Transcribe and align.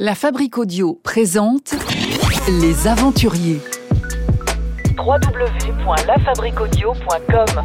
La 0.00 0.14
Fabrique 0.14 0.58
Audio 0.58 1.00
présente 1.02 1.74
Les 2.60 2.86
Aventuriers. 2.86 3.58
www.lafabriquaudio.com 4.96 7.64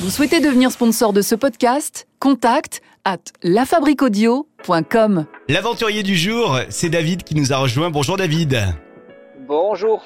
Vous 0.00 0.10
souhaitez 0.10 0.40
devenir 0.40 0.70
sponsor 0.70 1.14
de 1.14 1.22
ce 1.22 1.34
podcast? 1.34 2.06
Contact 2.20 2.82
à 3.06 3.16
lafabriquaudio.com. 3.42 5.24
L'aventurier 5.48 6.02
du 6.02 6.16
jour, 6.16 6.60
c'est 6.68 6.90
David 6.90 7.22
qui 7.22 7.34
nous 7.34 7.50
a 7.50 7.56
rejoint. 7.56 7.88
Bonjour 7.88 8.18
David. 8.18 8.58
Bonjour. 9.48 10.04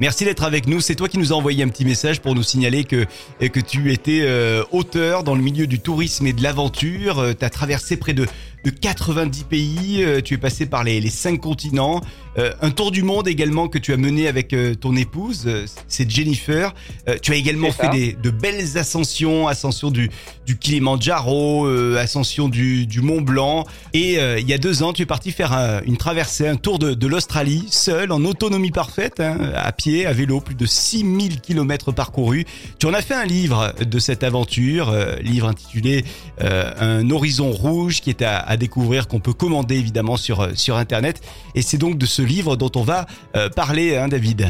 Merci 0.00 0.24
d'être 0.24 0.42
avec 0.44 0.66
nous. 0.66 0.80
C'est 0.80 0.96
toi 0.96 1.08
qui 1.08 1.18
nous 1.18 1.32
as 1.32 1.36
envoyé 1.36 1.64
un 1.64 1.68
petit 1.68 1.84
message 1.84 2.20
pour 2.20 2.36
nous 2.36 2.44
signaler 2.44 2.84
que, 2.84 3.04
que 3.40 3.60
tu 3.60 3.92
étais 3.92 4.20
euh, 4.22 4.62
auteur 4.70 5.24
dans 5.24 5.34
le 5.34 5.42
milieu 5.42 5.66
du 5.68 5.80
tourisme 5.80 6.26
et 6.26 6.32
de 6.32 6.42
l'aventure. 6.42 7.34
tu 7.36 7.44
as 7.44 7.50
traversé 7.50 7.96
près 7.96 8.12
de, 8.12 8.26
de 8.70 8.78
90 8.78 9.44
pays, 9.44 10.02
euh, 10.02 10.20
tu 10.20 10.34
es 10.34 10.38
passé 10.38 10.66
par 10.66 10.84
les, 10.84 11.00
les 11.00 11.10
cinq 11.10 11.40
continents, 11.40 12.00
euh, 12.38 12.52
un 12.62 12.70
tour 12.70 12.90
du 12.90 13.02
monde 13.02 13.26
également 13.28 13.68
que 13.68 13.78
tu 13.78 13.92
as 13.92 13.96
mené 13.96 14.28
avec 14.28 14.52
euh, 14.52 14.74
ton 14.74 14.94
épouse, 14.96 15.48
c'est 15.88 16.08
Jennifer. 16.10 16.74
Tu 17.22 17.32
as 17.32 17.34
également 17.36 17.70
fait 17.72 17.88
des, 17.88 18.12
de 18.12 18.30
belles 18.30 18.78
ascensions, 18.78 19.48
ascension 19.48 19.90
du, 19.90 20.10
du 20.46 20.56
Kilimanjaro, 20.58 21.66
ascension 21.96 22.48
du, 22.48 22.86
du 22.86 23.00
Mont 23.00 23.20
Blanc. 23.20 23.64
Et 23.94 24.14
il 24.38 24.48
y 24.48 24.52
a 24.52 24.58
deux 24.58 24.82
ans, 24.82 24.92
tu 24.92 25.02
es 25.02 25.06
parti 25.06 25.32
faire 25.32 25.52
un- 25.52 25.80
une 25.84 25.96
traversée, 25.96 26.46
un 26.46 26.56
tour 26.56 26.78
de, 26.78 26.94
de 26.94 27.06
l'Australie, 27.06 27.66
seul, 27.70 28.12
en 28.12 28.24
autonomie 28.24 28.70
parfaite, 28.70 29.20
hein, 29.20 29.38
à 29.54 29.72
pied, 29.72 30.06
à 30.06 30.12
vélo, 30.12 30.40
plus 30.40 30.54
de 30.54 30.66
6000 30.66 31.40
kilomètres 31.40 31.92
parcourus. 31.92 32.44
Tu 32.78 32.86
en 32.86 32.94
as 32.94 33.02
fait 33.02 33.14
un 33.14 33.24
livre 33.26 33.72
de 33.80 33.98
cette 33.98 34.22
aventure, 34.22 34.90
euh, 34.90 35.16
livre 35.16 35.48
intitulé 35.48 36.04
euh, 36.42 36.70
Un 36.78 37.10
horizon 37.10 37.50
rouge 37.50 38.00
qui 38.00 38.10
est 38.10 38.22
à, 38.22 38.38
à 38.38 38.56
découvrir, 38.58 39.08
qu'on 39.08 39.20
peut 39.20 39.32
commander 39.32 39.76
évidemment 39.76 40.16
sur, 40.16 40.40
euh, 40.40 40.54
sur 40.54 40.76
Internet. 40.76 41.20
Et 41.54 41.62
c'est 41.62 41.78
donc 41.78 41.98
de 41.98 42.06
ce 42.06 42.22
livre 42.22 42.56
dont 42.56 42.70
on 42.76 42.82
va 42.82 43.06
euh, 43.36 43.48
parler, 43.48 43.96
hein, 43.96 44.08
David. 44.08 44.46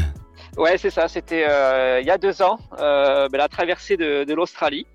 Ouais, 0.57 0.77
c'est 0.77 0.89
ça. 0.89 1.07
C'était 1.07 1.45
euh, 1.47 2.01
il 2.01 2.07
y 2.07 2.11
a 2.11 2.17
deux 2.17 2.41
ans, 2.41 2.59
ben, 2.77 3.29
la 3.31 3.47
traversée 3.47 3.97
de, 3.97 4.33
l'Australie. 4.33 4.85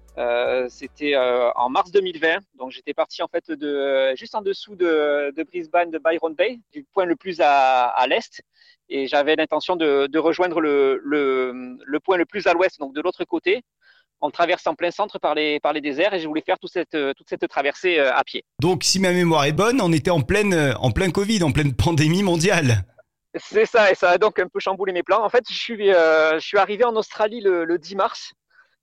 C'était 0.68 1.16
en 1.16 1.70
mars 1.70 1.90
2020. 1.90 2.38
Donc 2.58 2.70
j'étais 2.70 2.92
parti 2.92 3.22
en 3.22 3.28
fait 3.28 3.50
de 3.50 4.14
juste 4.16 4.34
en 4.34 4.42
dessous 4.42 4.76
de, 4.76 5.32
Brisbane, 5.44 5.90
de 5.90 5.98
Byron 5.98 6.34
Bay, 6.34 6.58
du 6.72 6.84
point 6.92 7.06
le 7.06 7.16
plus 7.16 7.40
à, 7.40 7.86
à 7.86 8.06
l'est. 8.06 8.42
Et 8.90 9.06
j'avais 9.06 9.36
l'intention 9.36 9.76
de, 9.76 10.06
de 10.06 10.18
rejoindre 10.18 10.60
le, 10.60 11.00
le, 11.02 11.78
le 11.82 12.00
point 12.00 12.18
le 12.18 12.26
plus 12.26 12.46
à 12.46 12.52
l'ouest, 12.52 12.78
donc 12.78 12.94
de 12.94 13.00
l'autre 13.00 13.24
côté, 13.24 13.62
en 14.20 14.30
traversant 14.30 14.72
en 14.72 14.74
plein 14.74 14.90
centre 14.90 15.18
par 15.18 15.34
les, 15.34 15.60
par 15.60 15.72
les 15.72 15.80
déserts. 15.80 16.14
Et 16.14 16.20
je 16.20 16.26
voulais 16.26 16.42
faire 16.44 16.58
toute 16.58 16.72
cette, 16.72 16.96
toute 17.16 17.28
cette 17.28 17.46
traversée 17.48 17.98
euh, 17.98 18.14
à 18.14 18.24
pied. 18.24 18.44
Donc, 18.60 18.84
si 18.84 19.00
ma 19.00 19.12
mémoire 19.12 19.44
est 19.44 19.52
bonne, 19.52 19.80
on 19.80 19.92
était 19.92 20.10
en 20.10 20.22
pleine, 20.22 20.54
euh, 20.54 20.74
en 20.76 20.90
plein 20.90 21.10
Covid, 21.10 21.42
en 21.42 21.52
pleine 21.52 21.74
pandémie 21.74 22.22
mondiale. 22.22 22.84
C'est 23.36 23.66
ça, 23.66 23.90
et 23.90 23.94
ça 23.94 24.10
a 24.10 24.18
donc 24.18 24.38
un 24.38 24.46
peu 24.46 24.60
chamboulé 24.60 24.92
mes 24.92 25.02
plans. 25.02 25.24
En 25.24 25.28
fait, 25.28 25.44
je 25.48 25.56
suis, 25.56 25.92
euh, 25.92 26.38
je 26.38 26.46
suis 26.46 26.58
arrivé 26.58 26.84
en 26.84 26.94
Australie 26.94 27.40
le, 27.40 27.64
le 27.64 27.78
10 27.78 27.96
mars, 27.96 28.32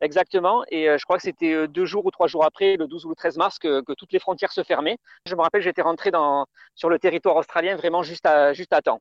exactement, 0.02 0.64
et 0.70 0.90
euh, 0.90 0.98
je 0.98 1.06
crois 1.06 1.16
que 1.16 1.24
c'était 1.24 1.54
euh, 1.54 1.68
deux 1.68 1.86
jours 1.86 2.06
ou 2.06 2.12
trois 2.12 2.28
jours 2.28 2.44
après, 2.44 2.76
le 2.76 2.88
12 2.88 3.06
ou 3.06 3.10
le 3.10 3.16
13 3.16 3.38
mars, 3.38 3.60
que, 3.60 3.82
que 3.82 3.94
toutes 3.94 4.12
les 4.12 4.20
frontières 4.20 4.52
se 4.52 4.64
fermaient. 4.64 4.98
Je 5.26 5.36
me 5.36 5.42
rappelle, 5.42 5.62
j'étais 5.62 5.82
rentré 5.82 6.12
dans, 6.12 6.46
sur 6.76 6.90
le 6.90 7.00
territoire 7.00 7.38
australien 7.38 7.78
vraiment 7.78 8.04
juste 8.04 8.26
à, 8.26 8.52
juste 8.52 8.74
à 8.74 8.82
temps. 8.82 9.00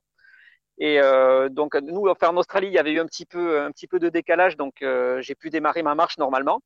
Et 0.83 0.99
euh, 0.99 1.47
donc, 1.47 1.75
nous, 1.75 2.07
enfin, 2.09 2.29
en 2.29 2.37
Australie, 2.37 2.67
il 2.67 2.73
y 2.73 2.79
avait 2.79 2.91
eu 2.91 2.99
un 2.99 3.05
petit 3.05 3.25
peu, 3.25 3.61
un 3.61 3.71
petit 3.71 3.87
peu 3.87 3.99
de 3.99 4.09
décalage, 4.09 4.57
donc 4.57 4.81
euh, 4.81 5.21
j'ai 5.21 5.35
pu 5.35 5.49
démarrer 5.49 5.83
ma 5.83 5.95
marche 5.95 6.17
normalement. 6.17 6.59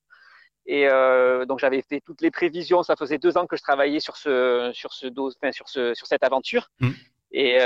Et 0.65 0.87
euh, 0.87 1.45
donc, 1.45 1.59
j'avais 1.59 1.81
fait 1.81 2.01
toutes 2.03 2.21
les 2.21 2.31
prévisions. 2.31 2.81
Ça 2.81 2.95
faisait 2.95 3.17
deux 3.17 3.37
ans 3.37 3.45
que 3.45 3.57
je 3.57 3.61
travaillais 3.61 3.99
sur, 3.99 4.15
ce, 4.15 4.71
sur, 4.73 4.93
ce, 4.93 5.07
dos- 5.07 5.31
enfin, 5.35 5.51
sur, 5.51 5.67
ce, 5.67 5.93
sur 5.93 6.07
cette 6.07 6.23
aventure. 6.23 6.69
Mm. 6.79 6.91
Et 7.37 7.57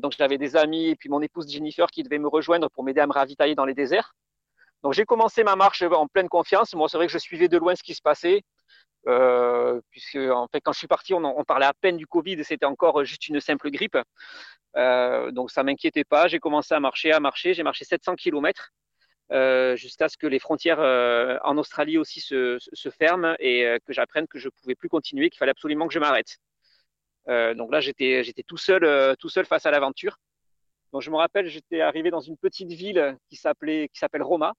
donc 0.00 0.12
j'avais 0.18 0.36
des 0.36 0.56
amis 0.56 0.88
et 0.88 0.96
puis 0.96 1.08
mon 1.08 1.22
épouse 1.22 1.48
Jennifer 1.48 1.86
qui 1.86 2.02
devait 2.02 2.18
me 2.18 2.26
rejoindre 2.26 2.68
pour 2.70 2.82
m'aider 2.82 3.00
à 3.00 3.06
me 3.06 3.12
ravitailler 3.12 3.54
dans 3.54 3.66
les 3.66 3.74
déserts. 3.74 4.16
Donc 4.82 4.94
j'ai 4.94 5.04
commencé 5.04 5.44
ma 5.44 5.54
marche 5.54 5.82
en 5.82 6.08
pleine 6.08 6.28
confiance. 6.28 6.74
Moi 6.74 6.88
c'est 6.88 6.96
vrai 6.96 7.06
que 7.06 7.12
je 7.12 7.18
suivais 7.18 7.46
de 7.46 7.56
loin 7.56 7.76
ce 7.76 7.84
qui 7.84 7.94
se 7.94 8.02
passait. 8.02 8.42
Euh, 9.08 9.80
puisque 9.90 10.14
en 10.14 10.46
fait 10.46 10.60
quand 10.60 10.72
je 10.72 10.78
suis 10.78 10.86
parti 10.86 11.12
on, 11.12 11.42
parlait 11.42 11.66
à 11.66 11.72
peine 11.74 11.96
du 11.96 12.06
Covid 12.06 12.44
c'était 12.44 12.66
encore 12.66 13.04
juste 13.04 13.28
une 13.28 13.40
simple 13.40 13.70
grippe. 13.70 13.98
Euh, 14.76 15.30
donc 15.32 15.50
ça 15.50 15.62
m'inquiétait 15.62 16.04
pas. 16.04 16.28
J'ai 16.28 16.38
commencé 16.38 16.74
à 16.74 16.80
marcher, 16.80 17.12
à 17.12 17.20
marcher. 17.20 17.54
J'ai 17.54 17.62
marché 17.62 17.84
700 17.84 18.14
km 18.16 18.72
euh, 19.32 19.76
jusqu'à 19.76 20.08
ce 20.08 20.16
que 20.16 20.26
les 20.26 20.38
frontières 20.38 20.80
euh, 20.80 21.38
en 21.42 21.56
Australie 21.56 21.96
aussi 21.96 22.20
se, 22.20 22.58
ferment 22.98 23.34
et 23.38 23.66
euh, 23.66 23.78
que 23.86 23.92
j'apprenne 23.92 24.26
que 24.26 24.38
je 24.38 24.48
pouvais 24.48 24.74
plus 24.74 24.88
continuer, 24.88 25.30
qu'il 25.30 25.38
fallait 25.38 25.52
absolument 25.52 25.86
que 25.86 25.94
je 25.94 25.98
m'arrête. 25.98 26.36
Euh, 27.28 27.54
donc 27.54 27.72
là, 27.72 27.80
j'étais, 27.80 28.24
tout 28.46 28.56
seul, 28.56 28.84
euh, 28.84 29.14
tout 29.18 29.28
seul 29.28 29.46
face 29.46 29.64
à 29.64 29.70
l'aventure. 29.70 30.18
Donc 30.92 31.02
je 31.02 31.10
me 31.10 31.16
rappelle, 31.16 31.46
j'étais 31.46 31.80
arrivé 31.80 32.10
dans 32.10 32.20
une 32.20 32.36
petite 32.36 32.70
ville 32.72 33.16
qui 33.30 33.36
s'appelle 33.36 34.22
Roma. 34.22 34.52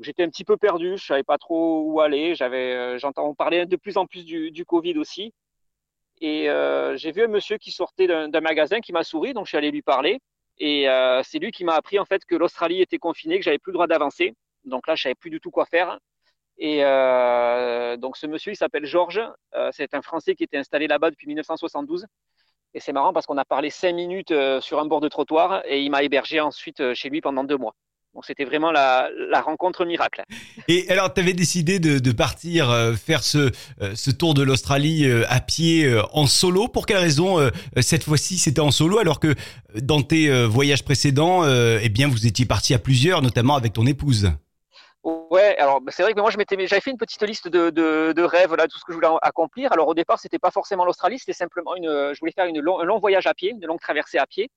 J'étais 0.00 0.22
un 0.22 0.30
petit 0.30 0.44
peu 0.44 0.56
perdu, 0.56 0.96
je 0.96 1.04
savais 1.04 1.22
pas 1.22 1.36
trop 1.38 1.82
où 1.82 2.00
aller. 2.00 2.34
J'avais, 2.34 2.72
euh, 2.74 2.98
j'entends 2.98 3.34
parlait 3.34 3.66
de 3.66 3.76
plus 3.76 3.98
en 3.98 4.06
plus 4.06 4.24
du, 4.24 4.64
Covid 4.64 4.98
aussi. 4.98 5.34
Et 6.20 6.48
euh, 6.48 6.96
j'ai 6.96 7.12
vu 7.12 7.22
un 7.22 7.28
monsieur 7.28 7.58
qui 7.58 7.72
sortait 7.72 8.06
d'un, 8.06 8.40
magasin 8.40 8.80
qui 8.80 8.92
m'a 8.92 9.04
souri, 9.04 9.34
donc 9.34 9.46
je 9.46 9.50
suis 9.50 9.58
allé 9.58 9.70
lui 9.70 9.82
parler. 9.82 10.20
Et 10.58 10.88
euh, 10.88 11.22
c'est 11.24 11.38
lui 11.38 11.50
qui 11.52 11.64
m'a 11.64 11.74
appris 11.74 11.98
en 11.98 12.04
fait 12.04 12.24
que 12.24 12.34
l'Australie 12.36 12.80
était 12.80 12.98
confinée, 12.98 13.38
que 13.38 13.44
j'avais 13.44 13.58
plus 13.58 13.72
le 13.72 13.74
droit 13.74 13.86
d'avancer. 13.86 14.34
Donc 14.64 14.86
là, 14.86 14.94
je 14.94 15.02
savais 15.02 15.14
plus 15.14 15.30
du 15.30 15.40
tout 15.40 15.50
quoi 15.50 15.66
faire. 15.66 15.98
Et 16.58 16.78
donc 17.98 18.16
ce 18.16 18.26
monsieur, 18.26 18.52
il 18.52 18.56
s'appelle 18.56 18.86
Georges. 18.86 19.22
C'est 19.72 19.94
un 19.94 20.02
Français 20.02 20.34
qui 20.34 20.44
était 20.44 20.58
installé 20.58 20.86
là-bas 20.86 21.10
depuis 21.10 21.26
1972. 21.26 22.06
Et 22.74 22.80
c'est 22.80 22.92
marrant 22.92 23.12
parce 23.12 23.26
qu'on 23.26 23.38
a 23.38 23.44
parlé 23.44 23.68
cinq 23.70 23.94
minutes 23.94 24.32
sur 24.60 24.78
un 24.78 24.86
bord 24.86 25.00
de 25.00 25.08
trottoir 25.08 25.62
et 25.66 25.82
il 25.82 25.90
m'a 25.90 26.02
hébergé 26.02 26.40
ensuite 26.40 26.94
chez 26.94 27.10
lui 27.10 27.20
pendant 27.20 27.44
deux 27.44 27.58
mois. 27.58 27.74
Donc 28.14 28.26
c'était 28.26 28.44
vraiment 28.44 28.70
la, 28.72 29.08
la 29.30 29.40
rencontre 29.40 29.86
miracle. 29.86 30.22
Et 30.68 30.86
alors, 30.90 31.14
tu 31.14 31.20
avais 31.20 31.32
décidé 31.32 31.78
de, 31.78 31.98
de 31.98 32.12
partir 32.12 32.70
euh, 32.70 32.92
faire 32.92 33.22
ce, 33.22 33.50
euh, 33.80 33.94
ce 33.94 34.10
tour 34.10 34.34
de 34.34 34.42
l'Australie 34.42 35.06
euh, 35.06 35.24
à 35.28 35.40
pied 35.40 35.90
en 36.12 36.26
solo. 36.26 36.68
Pour 36.68 36.84
quelle 36.84 36.98
raison 36.98 37.50
cette 37.80 38.04
fois-ci 38.04 38.36
c'était 38.38 38.60
en 38.60 38.70
solo 38.70 38.98
alors 38.98 39.18
que 39.18 39.34
dans 39.80 40.02
tes 40.02 40.44
voyages 40.44 40.84
précédents, 40.84 41.44
eh 41.46 41.88
bien, 41.88 42.08
vous 42.08 42.26
étiez 42.26 42.44
parti 42.44 42.74
à 42.74 42.78
plusieurs, 42.78 43.22
notamment 43.22 43.56
avec 43.56 43.72
ton 43.72 43.86
épouse? 43.86 44.30
Ouais, 45.04 45.56
alors 45.58 45.80
bah, 45.80 45.90
c'est 45.92 46.02
vrai 46.02 46.12
que 46.12 46.20
moi 46.20 46.30
je 46.30 46.38
m'étais, 46.38 46.56
j'avais 46.66 46.80
fait 46.80 46.90
une 46.90 46.96
petite 46.98 47.22
liste 47.22 47.48
de, 47.48 47.70
de, 47.70 48.12
de 48.12 48.22
rêves 48.22 48.54
là, 48.54 48.68
tout 48.68 48.78
ce 48.78 48.84
que 48.84 48.92
je 48.92 48.96
voulais 48.96 49.08
accomplir. 49.22 49.72
Alors 49.72 49.88
au 49.88 49.94
départ 49.94 50.18
c'était 50.20 50.38
pas 50.38 50.52
forcément 50.52 50.84
l'Australie, 50.84 51.18
c'était 51.18 51.32
simplement 51.32 51.74
une, 51.74 52.12
je 52.14 52.18
voulais 52.20 52.32
faire 52.32 52.46
une 52.46 52.60
long, 52.60 52.78
un 52.78 52.84
long 52.84 53.00
voyage 53.00 53.26
à 53.26 53.34
pied, 53.34 53.50
une 53.50 53.66
longue 53.66 53.80
traversée 53.80 54.18
à 54.18 54.26
pied. 54.26 54.48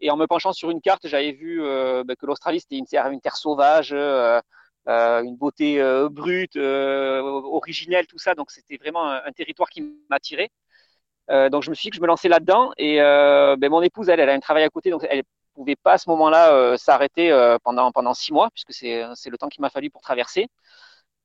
Et 0.00 0.10
en 0.10 0.16
me 0.16 0.26
penchant 0.26 0.52
sur 0.52 0.70
une 0.70 0.80
carte, 0.80 1.06
j'avais 1.06 1.32
vu 1.32 1.62
euh, 1.62 2.04
bah, 2.04 2.16
que 2.16 2.26
l'Australie 2.26 2.60
c'était 2.60 2.76
une 2.76 2.86
terre, 2.86 3.36
sauvage, 3.36 3.92
euh, 3.92 4.40
euh, 4.88 5.22
une 5.22 5.36
beauté 5.36 5.80
brute, 6.10 6.56
originelle, 6.56 8.06
tout 8.06 8.18
ça. 8.18 8.34
Donc 8.34 8.50
c'était 8.50 8.76
vraiment 8.76 9.10
un, 9.10 9.32
territoire 9.32 9.68
qui 9.70 9.82
m'attirait. 10.10 10.50
Donc 11.28 11.62
je 11.62 11.70
me 11.70 11.74
suis 11.74 11.86
dit 11.86 11.90
que 11.90 11.96
je 11.96 12.02
me 12.02 12.06
lançais 12.06 12.28
là-dedans. 12.28 12.72
Et 12.76 12.96
ben, 12.98 13.68
mon 13.68 13.82
épouse, 13.82 14.08
elle, 14.08 14.20
elle 14.20 14.30
a 14.30 14.34
un 14.34 14.40
travail 14.40 14.64
à 14.64 14.68
côté, 14.68 14.90
donc 14.90 15.04
elle 15.08 15.22
pouvait 15.54 15.76
pas 15.76 15.92
à 15.92 15.98
ce 15.98 16.08
moment-là 16.10 16.76
s'arrêter 16.76 17.30
pendant 17.64 17.90
pendant 17.92 18.14
six 18.14 18.32
mois, 18.32 18.50
puisque 18.50 18.72
c'est 18.72 19.30
le 19.30 19.38
temps 19.38 19.48
qu'il 19.48 19.62
m'a 19.62 19.70
fallu 19.70 19.90
pour 19.90 20.02
traverser. 20.02 20.48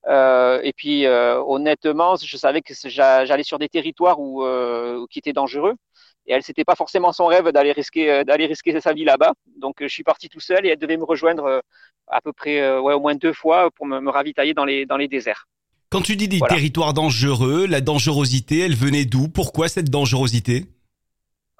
Et 0.07 0.73
puis 0.75 1.05
honnêtement, 1.07 2.15
je 2.15 2.37
savais 2.37 2.61
que 2.61 2.73
j'a- 2.85 3.25
j'allais 3.25 3.43
sur 3.43 3.59
des 3.59 3.69
territoires 3.69 4.19
où, 4.19 4.43
qui 5.09 5.19
étaient 5.19 5.33
dangereux. 5.33 5.75
Et 6.27 6.33
elle, 6.33 6.43
c'était 6.43 6.63
pas 6.63 6.75
forcément 6.75 7.11
son 7.11 7.25
rêve 7.25 7.49
d'aller 7.49 7.71
risquer 7.71 8.11
euh, 8.11 8.23
d'aller 8.23 8.45
risquer 8.45 8.79
sa 8.79 8.93
vie 8.93 9.05
là-bas. 9.05 9.33
Donc 9.57 9.81
euh, 9.81 9.87
je 9.87 9.93
suis 9.93 10.03
parti 10.03 10.29
tout 10.29 10.39
seul 10.39 10.65
et 10.65 10.69
elle 10.69 10.79
devait 10.79 10.97
me 10.97 11.03
rejoindre 11.03 11.45
euh, 11.45 11.59
à 12.07 12.21
peu 12.21 12.31
près 12.31 12.77
ouais, 12.77 12.93
au 12.93 12.99
moins 12.99 13.15
deux 13.15 13.33
fois 13.33 13.69
pour 13.71 13.85
me, 13.85 13.99
me 13.99 14.11
ravitailler 14.11 14.53
dans 14.53 14.65
les 14.65 14.85
dans 14.85 14.97
les 14.97 15.07
déserts. 15.07 15.47
Quand 15.89 16.01
tu 16.01 16.15
dis 16.15 16.27
des 16.27 16.37
Voilà. 16.37 16.55
territoires 16.55 16.93
dangereux, 16.93 17.65
la 17.67 17.81
dangerosité, 17.81 18.59
elle 18.59 18.75
venait 18.75 19.05
d'où? 19.05 19.27
Pourquoi 19.27 19.67
cette 19.67 19.89
dangerosité? 19.89 20.65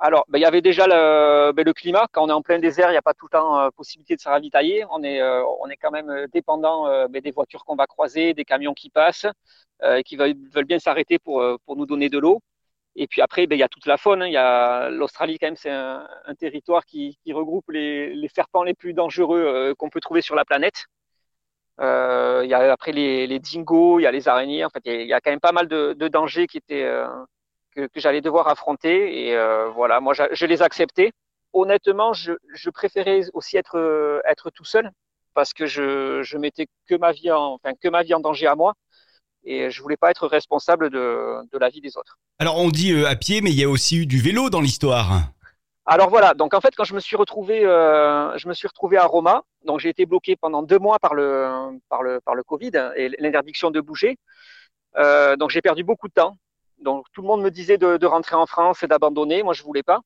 Alors, 0.03 0.25
ben, 0.29 0.39
il 0.39 0.41
y 0.41 0.45
avait 0.45 0.61
déjà 0.61 0.87
le, 0.87 1.51
ben, 1.51 1.63
le 1.63 1.73
climat. 1.73 2.07
Quand 2.11 2.23
on 2.23 2.29
est 2.29 2.33
en 2.33 2.41
plein 2.41 2.57
désert, 2.57 2.87
il 2.89 2.93
n'y 2.93 2.97
a 2.97 3.03
pas 3.03 3.13
tout 3.13 3.27
le 3.27 3.37
temps 3.37 3.59
euh, 3.59 3.69
possibilité 3.75 4.15
de 4.15 4.21
se 4.21 4.29
ravitailler. 4.29 4.83
On 4.89 5.03
est, 5.03 5.21
euh, 5.21 5.43
on 5.61 5.69
est 5.69 5.75
quand 5.75 5.91
même 5.91 6.27
dépendant 6.33 6.87
euh, 6.87 7.07
ben, 7.07 7.21
des 7.21 7.31
voitures 7.31 7.63
qu'on 7.65 7.75
va 7.75 7.85
croiser, 7.85 8.33
des 8.33 8.45
camions 8.45 8.73
qui 8.73 8.89
passent, 8.89 9.27
et 9.97 10.03
qui 10.03 10.15
veulent, 10.15 10.35
veulent 10.53 10.65
bien 10.65 10.79
s'arrêter 10.79 11.17
pour, 11.19 11.43
pour 11.65 11.75
nous 11.75 11.87
donner 11.87 12.07
de 12.07 12.19
l'eau. 12.19 12.39
Et 12.95 13.07
puis 13.07 13.21
après, 13.21 13.47
ben, 13.47 13.55
il 13.55 13.59
y 13.59 13.63
a 13.63 13.69
toute 13.69 13.85
la 13.85 13.97
faune. 13.97 14.21
hein. 14.21 14.27
Y 14.27 14.37
a 14.37 14.89
l'Australie 14.89 15.37
quand 15.39 15.47
même, 15.47 15.55
c'est 15.55 15.69
un, 15.71 16.05
territoire 16.39 16.85
qui, 16.85 17.17
regroupe 17.33 17.69
les, 17.71 18.27
serpents 18.33 18.63
les 18.63 18.73
plus 18.73 18.93
dangereux 18.93 19.41
euh, 19.41 19.73
qu'on 19.75 19.89
peut 19.89 20.01
trouver 20.01 20.21
sur 20.21 20.35
la 20.35 20.45
planète. 20.45 20.85
Euh, 21.79 22.41
il 22.43 22.49
y 22.49 22.53
a 22.53 22.71
après 22.71 22.91
les, 22.91 23.39
dingos, 23.39 23.99
il 23.99 24.03
y 24.03 24.07
a 24.07 24.11
les 24.11 24.27
araignées. 24.27 24.65
En 24.65 24.69
fait, 24.69 24.81
il 24.85 25.07
y 25.07 25.13
a, 25.13 25.21
quand 25.21 25.31
même 25.31 25.39
pas 25.39 25.51
mal 25.53 25.67
de, 25.67 25.93
dangers 26.09 26.47
qui 26.47 26.57
étaient 26.57 26.83
euh, 26.83 27.07
que, 27.75 27.87
j'allais 27.95 28.21
devoir 28.21 28.47
affronter. 28.47 29.29
Et 29.29 29.37
voilà, 29.73 29.99
moi, 29.99 30.13
je, 30.13 30.45
les 30.45 30.61
acceptais. 30.61 31.11
Honnêtement, 31.53 32.13
je, 32.13 32.69
préférais 32.71 33.21
aussi 33.33 33.57
être, 33.57 34.49
tout 34.53 34.65
seul 34.65 34.91
parce 35.33 35.53
que 35.53 35.65
je, 35.65 36.21
je 36.23 36.37
mettais 36.37 36.67
que 36.87 36.95
ma 36.95 37.13
vie 37.13 37.31
en 37.31 38.19
danger 38.19 38.47
à 38.47 38.55
moi. 38.55 38.73
Et 39.43 39.71
je 39.71 39.81
voulais 39.81 39.97
pas 39.97 40.11
être 40.11 40.27
responsable 40.27 40.89
de, 40.89 41.37
de 41.51 41.57
la 41.57 41.69
vie 41.69 41.81
des 41.81 41.97
autres. 41.97 42.17
Alors 42.39 42.57
on 42.57 42.69
dit 42.69 42.93
euh, 42.93 43.07
à 43.07 43.15
pied, 43.15 43.41
mais 43.41 43.51
il 43.51 43.59
y 43.59 43.63
a 43.63 43.69
aussi 43.69 43.97
eu 43.97 44.05
du 44.05 44.19
vélo 44.19 44.49
dans 44.49 44.61
l'histoire. 44.61 45.21
Alors 45.85 46.09
voilà, 46.09 46.33
donc 46.33 46.53
en 46.53 46.61
fait 46.61 46.75
quand 46.75 46.83
je 46.83 46.93
me 46.93 46.99
suis 46.99 47.15
retrouvé, 47.15 47.65
euh, 47.65 48.37
je 48.37 48.47
me 48.47 48.53
suis 48.53 48.67
retrouvé 48.67 48.97
à 48.97 49.05
Roma, 49.05 49.43
donc 49.65 49.79
j'ai 49.79 49.89
été 49.89 50.05
bloqué 50.05 50.35
pendant 50.35 50.61
deux 50.61 50.77
mois 50.79 50.99
par 50.99 51.15
le 51.15 51.79
par 51.89 52.03
le 52.03 52.21
par 52.21 52.35
le 52.35 52.43
Covid 52.43 52.71
et 52.95 53.09
l'interdiction 53.19 53.71
de 53.71 53.81
bouger. 53.81 54.17
Euh, 54.97 55.35
donc 55.35 55.49
j'ai 55.49 55.61
perdu 55.61 55.83
beaucoup 55.83 56.07
de 56.07 56.13
temps. 56.13 56.37
Donc 56.79 57.05
tout 57.13 57.21
le 57.21 57.27
monde 57.27 57.41
me 57.41 57.49
disait 57.49 57.77
de, 57.77 57.97
de 57.97 58.05
rentrer 58.07 58.35
en 58.35 58.45
France 58.45 58.83
et 58.83 58.87
d'abandonner, 58.87 59.43
moi 59.43 59.53
je 59.53 59.63
voulais 59.63 59.83
pas. 59.83 60.01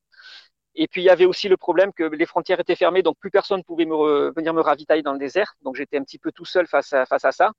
Et 0.75 0.87
puis 0.87 1.01
il 1.01 1.05
y 1.05 1.09
avait 1.09 1.25
aussi 1.25 1.47
le 1.47 1.57
problème 1.57 1.91
que 1.93 2.03
les 2.03 2.25
frontières 2.25 2.59
étaient 2.59 2.75
fermées, 2.75 3.01
donc 3.01 3.17
plus 3.17 3.31
personne 3.31 3.63
pouvait 3.63 3.85
me 3.85 4.33
venir 4.35 4.53
me 4.53 4.61
ravitailler 4.61 5.03
dans 5.03 5.13
le 5.13 5.19
désert. 5.19 5.55
Donc 5.61 5.75
j'étais 5.75 5.97
un 5.97 6.03
petit 6.03 6.19
peu 6.19 6.31
tout 6.31 6.45
seul 6.45 6.67
face 6.67 6.93
à, 6.93 7.05
face 7.05 7.25
à 7.25 7.31
ça. 7.31 7.51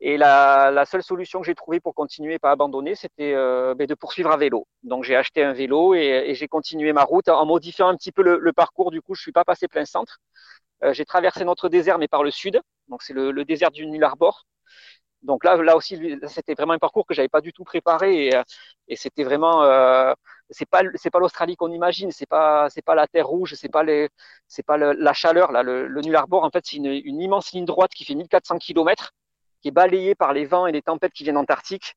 Et 0.00 0.16
la, 0.16 0.70
la 0.70 0.84
seule 0.86 1.02
solution 1.02 1.40
que 1.40 1.46
j'ai 1.46 1.54
trouvée 1.56 1.80
pour 1.80 1.94
continuer 1.94 2.34
et 2.34 2.38
pas 2.38 2.52
abandonner, 2.52 2.94
c'était 2.94 3.34
euh, 3.34 3.74
ben, 3.74 3.86
de 3.86 3.94
poursuivre 3.94 4.30
à 4.30 4.36
vélo. 4.36 4.66
Donc 4.84 5.02
j'ai 5.04 5.16
acheté 5.16 5.42
un 5.42 5.52
vélo 5.52 5.94
et, 5.94 6.00
et 6.26 6.34
j'ai 6.34 6.46
continué 6.48 6.92
ma 6.92 7.02
route 7.04 7.28
en 7.28 7.44
modifiant 7.46 7.88
un 7.88 7.96
petit 7.96 8.12
peu 8.12 8.22
le, 8.22 8.38
le, 8.38 8.52
parcours. 8.52 8.90
Du 8.92 9.02
coup, 9.02 9.14
je 9.16 9.22
suis 9.22 9.32
pas 9.32 9.44
passé 9.44 9.66
plein 9.68 9.84
centre. 9.84 10.18
Euh, 10.84 10.92
j'ai 10.94 11.04
traversé 11.04 11.44
notre 11.44 11.68
désert, 11.68 11.98
mais 11.98 12.08
par 12.08 12.22
le 12.24 12.30
sud. 12.30 12.60
Donc 12.88 13.02
c'est 13.02 13.14
le, 13.14 13.32
le, 13.32 13.44
désert 13.44 13.70
du 13.72 13.86
Nul 13.86 14.04
Arbor. 14.04 14.46
Donc 15.22 15.44
là, 15.44 15.56
là 15.56 15.76
aussi, 15.76 15.98
c'était 16.28 16.54
vraiment 16.54 16.74
un 16.74 16.78
parcours 16.78 17.04
que 17.06 17.12
j'avais 17.14 17.28
pas 17.28 17.40
du 17.40 17.52
tout 17.52 17.64
préparé 17.64 18.28
et, 18.28 18.34
et 18.86 18.94
c'était 18.96 19.24
vraiment, 19.24 19.64
euh, 19.64 20.12
c'est 20.50 20.68
pas, 20.68 20.82
c'est 20.94 21.10
pas 21.10 21.18
l'Australie 21.18 21.56
qu'on 21.56 21.72
imagine, 21.72 22.12
c'est 22.12 22.26
pas, 22.28 22.70
c'est 22.70 22.82
pas 22.82 22.94
la 22.94 23.08
terre 23.08 23.26
rouge, 23.26 23.54
c'est 23.54 23.68
pas 23.68 23.82
les, 23.82 24.08
c'est 24.46 24.62
pas 24.64 24.76
la 24.78 25.12
chaleur 25.14 25.50
là. 25.52 25.62
Le, 25.64 25.88
le 25.88 26.00
Nul 26.02 26.14
Arbor, 26.16 26.44
en 26.44 26.50
fait, 26.50 26.64
c'est 26.66 26.76
une, 26.76 26.86
une 26.86 27.20
immense 27.20 27.52
ligne 27.52 27.64
droite 27.64 27.92
qui 27.94 28.04
fait 28.04 28.14
1400 28.14 28.58
km 28.58 29.12
qui 29.60 29.68
est 29.68 29.72
balayé 29.72 30.14
par 30.14 30.32
les 30.32 30.46
vents 30.46 30.66
et 30.66 30.72
les 30.72 30.82
tempêtes 30.82 31.12
qui 31.12 31.24
viennent 31.24 31.36
d'Antarctique. 31.36 31.94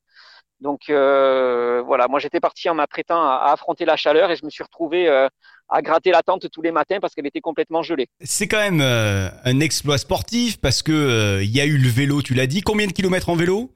Donc 0.59 0.89
euh, 0.89 1.81
voilà, 1.85 2.07
moi 2.07 2.19
j'étais 2.19 2.39
parti 2.39 2.69
en 2.69 2.75
m'apprêtant 2.75 3.21
à, 3.21 3.33
à, 3.35 3.51
affronter 3.53 3.83
la 3.83 3.97
chaleur 3.97 4.29
et 4.29 4.35
je 4.35 4.45
me 4.45 4.51
suis 4.51 4.63
retrouvé 4.63 5.09
euh, 5.09 5.27
à 5.71 5.81
gratter 5.81 6.11
la 6.11 6.21
tente 6.21 6.51
tous 6.51 6.61
les 6.61 6.71
matins 6.71 6.99
parce 6.99 7.15
qu'elle 7.15 7.25
était 7.25 7.41
complètement 7.41 7.81
gelée. 7.81 8.07
C'est 8.19 8.47
quand 8.47 8.59
même 8.59 8.81
euh, 8.81 9.29
un 9.45 9.59
exploit 9.59 9.97
sportif 9.97 10.59
parce 10.59 10.83
que 10.83 10.91
euh, 10.91 11.43
il 11.43 11.49
y 11.49 11.61
a 11.61 11.65
eu 11.65 11.77
le 11.77 11.89
vélo, 11.89 12.21
tu 12.21 12.33
l'as 12.33 12.45
dit. 12.45 12.61
Combien 12.61 12.87
de 12.87 12.91
kilomètres 12.91 13.29
en 13.29 13.35
vélo? 13.35 13.71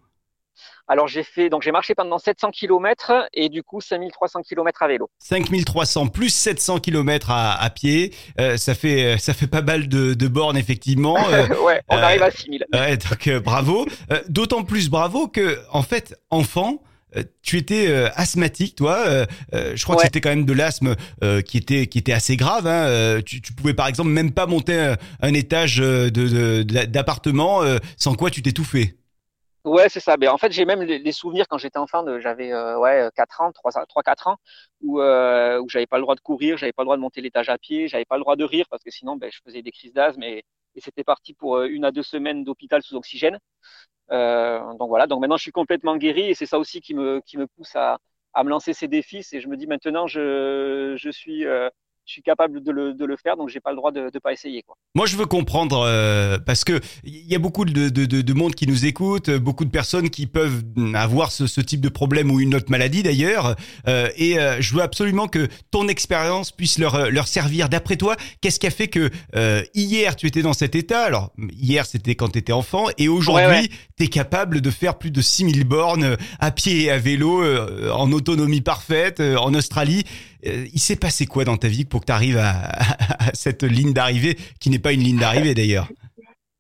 Alors 0.88 1.08
j'ai 1.08 1.24
fait 1.24 1.50
donc 1.50 1.64
j'ai 1.64 1.72
marché 1.72 1.96
pendant 1.96 2.18
700 2.18 2.52
km 2.52 3.28
et 3.34 3.50
du 3.50 3.64
coup 3.64 3.82
5300 3.82 4.42
km 4.42 4.84
à 4.84 4.88
vélo. 4.88 5.10
5300 5.20 6.08
plus 6.08 6.30
700 6.30 6.80
km 6.80 7.32
à, 7.32 7.54
à 7.54 7.70
pied, 7.70 8.14
euh, 8.40 8.58
ça 8.58 8.76
fait 8.76 9.18
ça 9.18 9.34
fait 9.34 9.48
pas 9.48 9.62
mal 9.62 9.88
de, 9.88 10.14
de 10.14 10.28
bornes 10.28 10.58
effectivement. 10.58 11.18
Euh, 11.36 11.48
ouais, 11.64 11.82
on 11.90 11.98
euh, 11.98 12.02
arrive 12.02 12.22
à 12.22 12.32
6000. 12.32 12.66
Ouais, 12.72 12.98
donc 12.98 13.28
euh, 13.28 13.40
bravo. 13.40 13.86
D'autant 14.30 14.64
plus 14.64 14.90
bravo 14.90 15.28
que 15.28 15.60
en 15.72 15.82
fait 15.82 16.16
enfant 16.30 16.82
tu 17.42 17.58
étais 17.58 17.88
euh, 17.88 18.10
asthmatique, 18.16 18.76
toi. 18.76 19.04
Euh, 19.08 19.26
je 19.76 19.84
crois 19.84 19.96
ouais. 19.96 20.02
que 20.02 20.08
c'était 20.08 20.22
quand 20.22 20.30
même 20.30 20.46
de 20.46 20.54
l'asthme 20.54 20.96
euh, 21.24 21.42
qui 21.42 21.58
était 21.58 21.88
qui 21.88 21.98
était 21.98 22.14
assez 22.14 22.36
grave. 22.36 22.68
Hein. 22.68 23.22
Tu, 23.26 23.42
tu, 23.42 23.54
pouvais 23.54 23.74
par 23.74 23.88
exemple 23.88 24.10
même 24.10 24.32
pas 24.32 24.46
monter 24.46 24.78
un, 24.80 24.98
un 25.22 25.34
étage 25.34 25.78
de 25.78 26.64
d'appartement 26.64 27.62
sans 27.98 28.16
quoi 28.16 28.30
tu 28.30 28.42
t'étouffais. 28.42 28.96
Ouais, 29.66 29.90
c'est 29.90 30.00
ça. 30.00 30.16
Ben, 30.16 30.30
en 30.30 30.38
fait, 30.38 30.52
j'ai 30.52 30.64
même 30.64 30.82
les, 30.84 31.12
souvenirs 31.12 31.48
quand 31.48 31.58
j'étais 31.58 31.80
enfant, 31.80 32.06
j'avais 32.20 32.52
euh, 32.54 32.78
ouais 32.78 33.10
4 33.16 33.42
ans, 33.42 33.52
3 33.52 33.72
3 33.88 34.04
4 34.04 34.28
ans 34.28 34.38
où 34.82 35.02
euh, 35.02 35.60
où 35.60 35.68
j'avais 35.70 35.88
pas 35.88 35.98
le 35.98 36.04
droit 36.04 36.14
de 36.14 36.20
courir, 36.22 36.56
j'avais 36.58 36.72
pas 36.72 36.84
le 36.84 36.86
droit 36.86 36.96
de 36.98 37.02
monter 37.02 37.20
l'étage 37.22 37.50
à 37.50 37.58
pied, 37.58 37.88
j'avais 37.88 38.06
pas 38.06 38.16
le 38.18 38.22
droit 38.22 38.36
de 38.36 38.44
rire 38.44 38.66
parce 38.70 38.84
que 38.84 38.92
sinon 38.92 39.16
ben, 39.16 39.32
je 39.32 39.40
faisais 39.44 39.64
des 39.64 39.72
crises 39.72 39.92
d'asthme 39.92 40.22
et, 40.22 40.44
et 40.76 40.82
c'était 40.82 41.04
parti 41.04 41.34
pour 41.34 41.58
euh, 41.58 41.66
une 41.68 41.84
à 41.84 41.92
deux 41.92 42.04
semaines 42.04 42.44
d'hôpital 42.44 42.84
sous 42.84 42.96
oxygène. 42.96 43.40
Euh, 44.12 44.60
donc 44.80 44.90
voilà, 44.90 45.08
donc 45.08 45.22
maintenant 45.22 45.38
je 45.38 45.44
suis 45.44 45.52
complètement 45.52 45.98
guéri 45.98 46.30
et 46.30 46.36
c'est 46.36 46.46
ça 46.46 46.60
aussi 46.60 46.82
qui 46.82 46.94
me 46.94 47.22
qui 47.26 47.38
me 47.38 47.48
pousse 47.48 47.76
à 47.76 48.00
à 48.34 48.44
me 48.44 48.50
lancer 48.50 48.74
ces 48.74 48.88
défis, 48.90 49.26
et 49.34 49.42
je 49.42 49.48
me 49.48 49.58
dis 49.58 49.68
maintenant 49.68 50.08
je 50.08 50.96
je 50.98 51.10
suis 51.10 51.46
euh, 51.46 51.70
je 52.06 52.12
suis 52.14 52.22
capable 52.22 52.64
de 52.64 52.72
le, 52.72 52.94
de 52.94 53.06
le 53.06 53.18
faire, 53.18 53.36
donc 53.36 53.50
j'ai 53.50 53.60
pas 53.60 53.72
le 53.72 53.78
droit 53.78 53.92
de 53.92 54.02
ne 54.14 54.20
pas 54.20 54.32
essayer. 54.32 54.62
Quoi. 54.62 54.76
Moi, 54.94 55.08
je 55.08 55.18
veux 55.18 55.26
comprendre 55.26 55.84
euh, 55.88 56.38
parce 56.38 56.64
que 56.64 56.80
il 57.04 57.26
y 57.26 57.36
a 57.36 57.40
beaucoup 57.40 57.66
de, 57.66 57.90
de, 57.90 58.06
de, 58.06 58.34
monde 58.34 58.54
qui 58.54 58.68
nous 58.68 58.86
écoute, 58.86 59.30
beaucoup 59.32 59.66
de 59.66 59.72
personnes 59.72 60.10
qui 60.10 60.28
peuvent 60.28 60.64
avoir 60.94 61.32
ce, 61.32 61.48
ce 61.48 61.62
type 61.62 61.82
de 61.82 61.90
problème 61.90 62.30
ou 62.30 62.40
une 62.40 62.54
autre 62.56 62.70
maladie 62.70 63.02
d'ailleurs, 63.02 63.56
euh, 63.88 64.10
et 64.18 64.40
euh, 64.40 64.62
je 64.62 64.76
veux 64.76 64.82
absolument 64.82 65.28
que 65.28 65.48
ton 65.72 65.88
expérience 65.88 66.52
puisse 66.52 66.78
leur 66.78 67.10
leur 67.10 67.28
servir. 67.28 67.70
D'après 67.70 67.96
toi, 67.96 68.16
qu'est-ce 68.42 68.60
qui 68.60 68.68
a 68.68 68.72
fait 68.72 68.88
que 68.88 69.10
euh, 69.36 69.64
hier 69.74 70.16
tu 70.16 70.28
étais 70.28 70.42
dans 70.42 70.54
cet 70.54 70.76
état? 70.76 71.04
Alors 71.04 71.32
hier 71.52 71.86
c'était 71.86 72.16
quand 72.16 72.30
tu 72.30 72.40
étais 72.40 72.54
enfant, 72.54 72.86
et 72.98 73.08
aujourd'hui 73.08 73.46
ouais, 73.46 73.62
ouais. 73.62 73.70
tu 73.98 74.04
es 74.04 74.08
capable 74.08 74.62
de 74.62 74.70
faire 74.70 74.98
plus 74.98 75.12
de 75.12 75.22
6000 75.22 75.64
bornes 75.64 76.18
à 76.40 76.52
pied 76.52 76.84
et 76.84 76.92
à 76.92 77.00
vélo 77.00 77.42
euh, 77.42 77.90
en 77.92 78.12
autonomie 78.12 78.62
parfaite 78.62 79.20
en 79.20 79.54
Australie. 79.54 80.04
Il 80.46 80.80
s'est 80.80 80.96
passé 80.96 81.26
quoi 81.26 81.44
dans 81.44 81.58
ta 81.58 81.68
vie 81.68 81.86
pour 81.86 82.02
que 82.02 82.06
tu 82.06 82.12
arrives 82.12 82.38
à, 82.38 82.52
à, 83.20 83.34
cette 83.34 83.64
ligne 83.64 83.94
d'arrivée, 83.94 84.38
qui 84.60 84.70
n'est 84.70 84.80
pas 84.80 84.94
une 84.94 85.02
ligne 85.02 85.20
d'arrivée 85.20 85.54
d'ailleurs? 85.54 85.88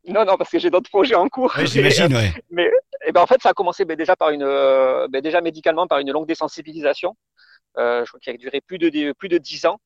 Non, 0.07 0.23
non, 0.23 0.37
parce 0.37 0.51
que 0.51 0.59
j'ai 0.59 0.69
d'autres 0.69 0.89
projets 0.89 1.15
en 1.15 1.27
cours. 1.29 1.53
Ouais, 1.57 1.65
J'imagine, 1.65 2.13
ouais. 2.13 2.31
Mais 2.51 2.69
et 3.05 3.11
ben, 3.11 3.21
en 3.21 3.27
fait, 3.27 3.41
ça 3.41 3.49
a 3.49 3.53
commencé 3.53 3.85
ben, 3.85 3.95
déjà 3.95 4.15
par 4.15 4.29
une, 4.31 4.43
euh, 4.43 5.07
ben, 5.07 5.21
déjà 5.21 5.41
médicalement 5.41 5.87
par 5.87 5.99
une 5.99 6.11
longue 6.11 6.27
désensibilisation. 6.27 7.15
Euh, 7.77 8.03
je 8.03 8.09
crois 8.09 8.19
qu'il 8.19 8.33
a 8.33 8.37
duré 8.37 8.61
plus 8.61 8.77
de 8.77 9.13
plus 9.13 9.29
de 9.29 9.37
dix 9.37 9.65
ans. 9.65 9.79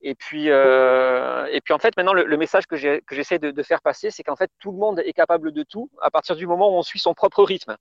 Et 0.00 0.14
puis, 0.14 0.50
euh, 0.50 1.46
et 1.50 1.60
puis 1.60 1.74
en 1.74 1.78
fait, 1.78 1.96
maintenant, 1.96 2.12
le, 2.12 2.24
le 2.24 2.36
message 2.36 2.66
que 2.66 2.76
j'essaie 2.76 3.38
de, 3.38 3.50
de, 3.50 3.62
faire 3.62 3.80
passer, 3.80 4.10
c'est 4.10 4.22
qu'en 4.22 4.36
fait, 4.36 4.50
tout 4.60 4.70
le 4.70 4.78
monde 4.78 5.00
est 5.04 5.12
capable 5.12 5.50
de 5.50 5.64
tout 5.64 5.90
à 6.00 6.10
partir 6.10 6.36
du 6.36 6.46
moment 6.46 6.72
où 6.72 6.78
on 6.78 6.82
suit 6.82 7.00
son 7.00 7.14
propre 7.14 7.42
rythme. 7.42 7.76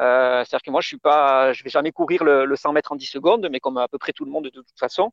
Euh, 0.00 0.44
C'est-à-dire 0.44 0.62
que 0.62 0.70
moi, 0.70 0.80
je 0.80 0.88
suis 0.88 0.98
pas, 0.98 1.52
je 1.52 1.64
vais 1.64 1.70
jamais 1.70 1.92
courir 1.92 2.24
le, 2.24 2.44
le 2.44 2.56
100 2.56 2.72
mètres 2.72 2.92
en 2.92 2.96
10 2.96 3.06
secondes, 3.06 3.48
mais 3.50 3.60
comme 3.60 3.78
à 3.78 3.88
peu 3.88 3.98
près 3.98 4.12
tout 4.12 4.24
le 4.24 4.30
monde 4.30 4.44
de 4.44 4.50
toute 4.50 4.78
façon. 4.78 5.12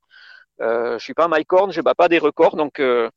Euh, 0.61 0.97
je 0.97 1.03
suis 1.03 1.13
pas 1.13 1.27
Mike 1.27 1.51
Horn, 1.51 1.71
je 1.71 1.81
bats 1.81 1.95
pas 1.95 2.07
des 2.07 2.19
records, 2.19 2.55
donc 2.55 2.79
euh, 2.79 3.09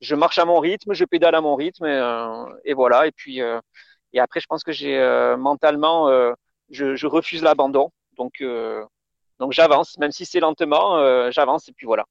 je 0.00 0.14
marche 0.14 0.38
à 0.38 0.44
mon 0.44 0.60
rythme, 0.60 0.94
je 0.94 1.04
pédale 1.04 1.34
à 1.34 1.40
mon 1.40 1.54
rythme, 1.54 1.84
et, 1.86 1.90
euh, 1.90 2.44
et 2.64 2.74
voilà. 2.74 3.06
Et 3.06 3.12
puis 3.12 3.42
euh, 3.42 3.60
et 4.12 4.20
après, 4.20 4.40
je 4.40 4.46
pense 4.46 4.62
que 4.64 4.72
j'ai 4.72 4.98
mentalement, 5.38 6.08
je, 6.70 6.96
je, 6.96 7.06
refuse 7.06 7.42
l'abandon, 7.42 7.90
donc 8.16 8.42
donc 9.38 9.52
j'avance, 9.52 9.98
même 9.98 10.12
si 10.12 10.24
c'est 10.24 10.40
lentement, 10.40 11.30
j'avance 11.30 11.68
et 11.68 11.72
puis 11.72 11.86
voilà. 11.86 12.04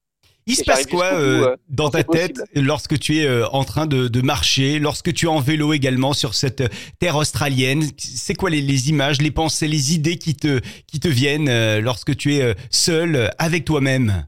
Il 0.46 0.54
se 0.54 0.62
passe 0.62 0.86
quoi 0.86 1.06
euh, 1.06 1.56
dans 1.68 1.90
ta 1.90 2.04
tête 2.04 2.36
possible. 2.36 2.66
lorsque 2.66 2.98
tu 2.98 3.18
es 3.18 3.26
euh, 3.26 3.48
en 3.48 3.64
train 3.64 3.86
de, 3.86 4.06
de, 4.06 4.20
marcher, 4.20 4.78
lorsque 4.78 5.12
tu 5.12 5.26
es 5.26 5.28
en 5.28 5.40
vélo 5.40 5.72
également 5.72 6.12
sur 6.12 6.34
cette 6.34 6.62
terre 7.00 7.16
australienne? 7.16 7.84
C'est 7.98 8.34
quoi 8.34 8.50
les, 8.50 8.62
les, 8.62 8.88
images, 8.88 9.20
les 9.20 9.32
pensées, 9.32 9.66
les 9.66 9.94
idées 9.94 10.18
qui 10.18 10.36
te, 10.36 10.60
qui 10.86 11.00
te 11.00 11.08
viennent 11.08 11.48
euh, 11.48 11.80
lorsque 11.80 12.16
tu 12.16 12.34
es 12.36 12.54
seul 12.70 13.32
avec 13.38 13.64
toi-même? 13.64 14.26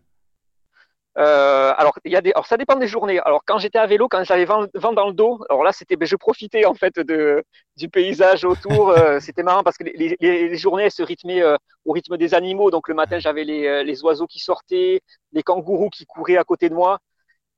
Euh, 1.19 1.73
alors, 1.77 1.99
il 2.05 2.13
y 2.13 2.17
a 2.17 2.21
des, 2.21 2.31
alors 2.33 2.47
ça 2.47 2.57
dépend 2.57 2.77
des 2.77 2.87
journées. 2.87 3.19
Alors, 3.21 3.43
quand 3.45 3.59
j'étais 3.59 3.79
à 3.79 3.87
vélo, 3.87 4.07
quand 4.09 4.23
j'avais 4.25 4.45
vent, 4.45 4.67
vent, 4.75 4.93
dans 4.93 5.09
le 5.09 5.13
dos, 5.15 5.41
alors 5.51 5.65
là, 5.65 5.73
c'était, 5.73 5.97
ben, 5.97 6.07
je 6.07 6.15
profitais 6.17 6.65
en 6.65 6.75
fait 6.75 6.99
de 7.01 7.43
du 7.77 7.89
paysage 7.89 8.45
autour. 8.45 8.91
euh, 8.91 9.19
c'était 9.21 9.43
marrant 9.43 9.65
parce 9.65 9.77
que 9.77 9.85
les, 9.85 10.17
les, 10.21 10.49
les 10.49 10.57
journées 10.57 10.85
elles 10.85 10.93
se 10.93 11.03
rythmaient 11.03 11.43
euh, 11.43 11.57
au 11.85 11.93
rythme 11.93 12.17
des 12.17 12.35
animaux. 12.35 12.71
Donc 12.71 12.89
le 12.89 12.95
matin, 12.95 13.19
j'avais 13.19 13.43
les, 13.45 13.67
euh, 13.67 13.83
les 13.83 14.03
oiseaux 14.05 14.27
qui 14.29 14.39
sortaient, 14.39 15.01
les 15.33 15.43
kangourous 15.43 15.91
qui 15.91 16.07
couraient 16.07 16.37
à 16.37 16.45
côté 16.45 16.69
de 16.69 16.75
moi. 16.75 16.99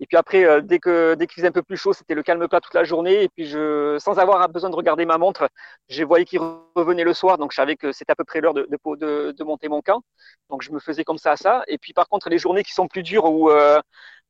Et 0.00 0.06
puis 0.06 0.16
après, 0.16 0.44
euh, 0.44 0.62
dès 0.62 0.78
que 0.78 1.14
dès 1.14 1.26
qu'il 1.26 1.34
faisait 1.36 1.48
un 1.48 1.52
peu 1.52 1.62
plus 1.62 1.76
chaud, 1.76 1.92
c'était 1.92 2.14
le 2.14 2.22
calme 2.22 2.48
plat 2.48 2.60
toute 2.60 2.74
la 2.74 2.84
journée. 2.84 3.22
Et 3.24 3.28
puis 3.28 3.46
je, 3.46 3.98
sans 3.98 4.18
avoir 4.18 4.48
besoin 4.48 4.70
de 4.70 4.76
regarder 4.76 5.04
ma 5.04 5.18
montre, 5.18 5.48
je 5.88 6.02
voyais 6.04 6.24
qu'il 6.24 6.40
revenait 6.74 7.04
le 7.04 7.12
soir, 7.12 7.36
donc 7.36 7.52
je 7.52 7.56
savais 7.56 7.76
que 7.76 7.92
c'était 7.92 8.12
à 8.12 8.16
peu 8.16 8.24
près 8.24 8.40
l'heure 8.40 8.54
de, 8.54 8.66
de, 8.66 9.44
monter 9.44 9.68
mon 9.68 9.82
camp. 9.82 10.02
Donc 10.48 10.62
je 10.62 10.72
me 10.72 10.80
faisais 10.80 11.04
comme 11.04 11.18
ça 11.18 11.32
à 11.32 11.36
ça. 11.36 11.62
Et 11.68 11.76
puis 11.78 11.92
par 11.92 12.08
contre, 12.08 12.30
les 12.30 12.38
journées 12.38 12.62
qui 12.64 12.72
sont 12.72 12.88
plus 12.88 13.02
dures 13.02 13.26
où 13.26 13.50
euh, 13.50 13.80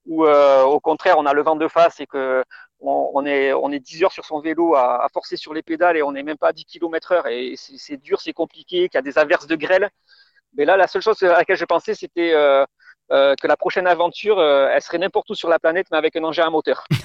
où 0.07 0.25
euh, 0.27 0.63
au 0.65 0.81
contraire 0.81 1.17
on 1.19 1.27
a 1.27 1.35
le 1.35 1.43
vent 1.43 1.57
de 1.57 1.69
face 1.69 2.01
et 2.01 2.07
que 2.07 2.43
on, 2.81 3.27
est 3.27 3.53
on 3.53 3.71
est 3.71 3.79
10 3.81 4.05
heures 4.05 4.13
sur 4.13 4.25
son 4.25 4.41
vélo 4.41 4.75
à, 4.75 5.07
forcer 5.13 5.37
sur 5.37 5.53
les 5.55 5.63
pédales 5.63 5.97
et 5.99 6.03
on 6.03 6.13
n'est 6.13 6.23
même 6.23 6.39
pas 6.39 6.49
à 6.49 6.53
10 6.53 6.65
km 6.65 7.13
heure 7.13 7.27
et 7.27 7.55
c'est 7.57 7.99
dur, 7.99 8.21
c'est 8.21 8.33
compliqué, 8.33 8.89
qu'il 8.89 8.95
y 8.95 8.99
a 8.99 9.03
des 9.03 9.19
averses 9.19 9.47
de 9.47 9.57
grêle. 9.57 9.91
Mais 10.55 10.65
là, 10.65 10.77
la 10.77 10.89
seule 10.89 11.03
chose 11.03 11.23
à 11.23 11.39
laquelle 11.39 11.57
je 11.57 11.65
pensais, 11.65 11.95
c'était 11.95 12.33
euh, 13.13 13.35
que 13.41 13.47
la 13.47 13.57
prochaine 13.57 13.87
aventure, 13.87 14.39
euh, 14.39 14.69
elle 14.73 14.83
serait 14.83 14.99
n'importe 14.99 15.31
où 15.31 15.35
sur 15.35 15.49
la 15.49 15.59
planète, 15.59 15.87
mais 15.91 15.99
avec 15.99 16.17
un 16.17 16.25
engin 16.25 16.47
à 16.47 16.51
moteur. 16.51 16.85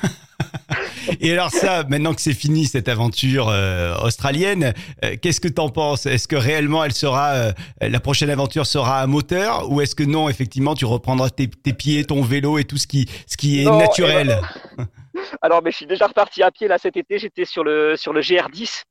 Et 1.19 1.31
alors 1.31 1.49
ça, 1.49 1.83
maintenant 1.87 2.13
que 2.13 2.21
c'est 2.21 2.33
fini 2.33 2.65
cette 2.65 2.87
aventure 2.87 3.49
euh, 3.49 3.95
australienne, 3.97 4.73
euh, 5.03 5.15
qu'est-ce 5.21 5.41
que 5.41 5.47
t'en 5.47 5.69
penses? 5.69 6.05
Est-ce 6.05 6.27
que 6.27 6.35
réellement 6.35 6.83
elle 6.83 6.93
sera, 6.93 7.33
euh, 7.33 7.51
la 7.81 7.99
prochaine 7.99 8.29
aventure 8.29 8.65
sera 8.65 9.01
à 9.01 9.07
moteur, 9.07 9.71
ou 9.71 9.81
est-ce 9.81 9.95
que 9.95 10.03
non, 10.03 10.29
effectivement, 10.29 10.75
tu 10.75 10.85
reprendras 10.85 11.29
tes, 11.29 11.47
tes, 11.47 11.73
pieds, 11.73 12.03
ton 12.05 12.21
vélo 12.21 12.57
et 12.57 12.63
tout 12.63 12.77
ce 12.77 12.87
qui, 12.87 13.09
ce 13.27 13.37
qui 13.37 13.61
est 13.61 13.65
non, 13.65 13.77
naturel? 13.77 14.39
ben, 14.77 14.87
Alors, 15.41 15.61
mais 15.63 15.71
je 15.71 15.77
suis 15.77 15.85
déjà 15.85 16.07
reparti 16.07 16.43
à 16.43 16.51
pied 16.51 16.67
là 16.67 16.77
cet 16.77 16.97
été. 16.97 17.19
J'étais 17.19 17.45
sur 17.45 17.63
le 17.63 17.95
sur 17.95 18.11
le 18.11 18.21
GR10 18.21 18.83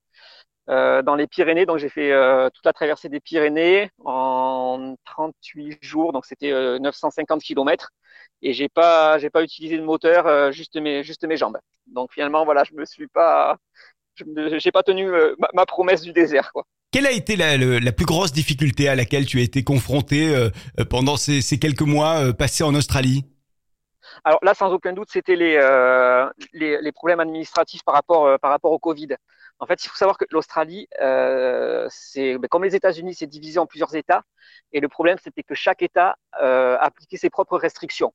euh, 0.69 1.03
dans 1.03 1.15
les 1.15 1.27
Pyrénées. 1.27 1.67
Donc 1.67 1.79
j'ai 1.79 1.89
fait 1.89 2.13
euh, 2.13 2.49
toute 2.51 2.65
la 2.65 2.73
traversée 2.73 3.09
des 3.09 3.21
Pyrénées 3.21 3.91
en 4.05 4.95
38 5.05 5.79
jours, 5.83 6.13
donc 6.13 6.27
c'était 6.27 6.53
euh, 6.53 6.79
950 6.79 7.43
km. 7.43 7.91
Et 8.43 8.53
j'ai 8.53 8.69
pas 8.69 9.19
j'ai 9.19 9.31
pas 9.31 9.43
utilisé 9.43 9.77
de 9.77 9.83
moteur, 9.83 10.27
euh, 10.27 10.53
juste 10.53 10.77
mes 10.77 11.03
juste 11.03 11.25
mes 11.25 11.37
jambes. 11.37 11.59
Donc 11.87 12.13
finalement 12.13 12.45
voilà, 12.45 12.65
je 12.65 12.75
me 12.75 12.85
suis 12.85 13.09
pas 13.09 13.57
Je 14.17 14.25
n'ai 14.25 14.73
pas 14.73 14.83
tenu 14.83 15.11
ma, 15.39 15.49
ma, 15.55 15.67
promesse 15.67 16.03
du 16.03 16.13
désert. 16.13 16.53
Quoi. 16.53 16.65
Quelle 16.93 17.07
a 17.07 17.13
été 17.13 17.37
la, 17.37 17.57
la, 17.57 17.93
plus 17.93 18.07
grosse 18.07 18.33
difficulté 18.33 18.89
à 18.89 18.95
laquelle 18.95 19.27
tu 19.27 19.41
as 19.41 19.43
été 19.43 19.65
confronté 19.65 20.49
pendant 20.89 21.17
ces, 21.17 21.41
ces, 21.41 21.59
quelques 21.59 21.83
mois 21.83 22.33
passés 22.33 22.63
en 22.63 22.73
Australie? 22.77 23.25
Alors 24.23 24.39
là, 24.43 24.55
sans 24.55 24.73
aucun 24.73 24.93
doute, 24.93 25.09
c'était 25.11 25.37
les, 25.37 25.57
euh, 25.59 26.29
les, 26.53 26.81
les, 26.81 26.93
problèmes 26.93 27.21
administratifs 27.21 27.83
par 27.85 27.95
rapport, 27.95 28.27
euh, 28.27 28.39
par 28.39 28.51
rapport 28.51 28.73
au 28.73 28.79
Covid. 28.79 29.09
En 29.61 29.67
fait, 29.67 29.85
il 29.85 29.89
faut 29.89 29.97
savoir 29.97 30.19
que 30.19 30.25
l'Australie, 30.31 30.89
euh, 31.01 31.89
ben, 32.17 32.49
comme 32.51 32.65
les 32.65 32.75
États-Unis, 32.75 33.15
c'est 33.15 33.27
divisé 33.27 33.59
en 33.59 33.67
plusieurs 33.67 33.95
États. 33.95 34.23
Et 34.73 34.81
le 34.81 34.89
problème, 34.89 35.17
c'était 35.23 35.43
que 35.43 35.55
chaque 35.55 35.83
État 35.83 36.17
euh, 36.41 36.77
appliquait 36.81 37.17
ses 37.17 37.31
propres 37.31 37.57
restrictions. 37.57 38.13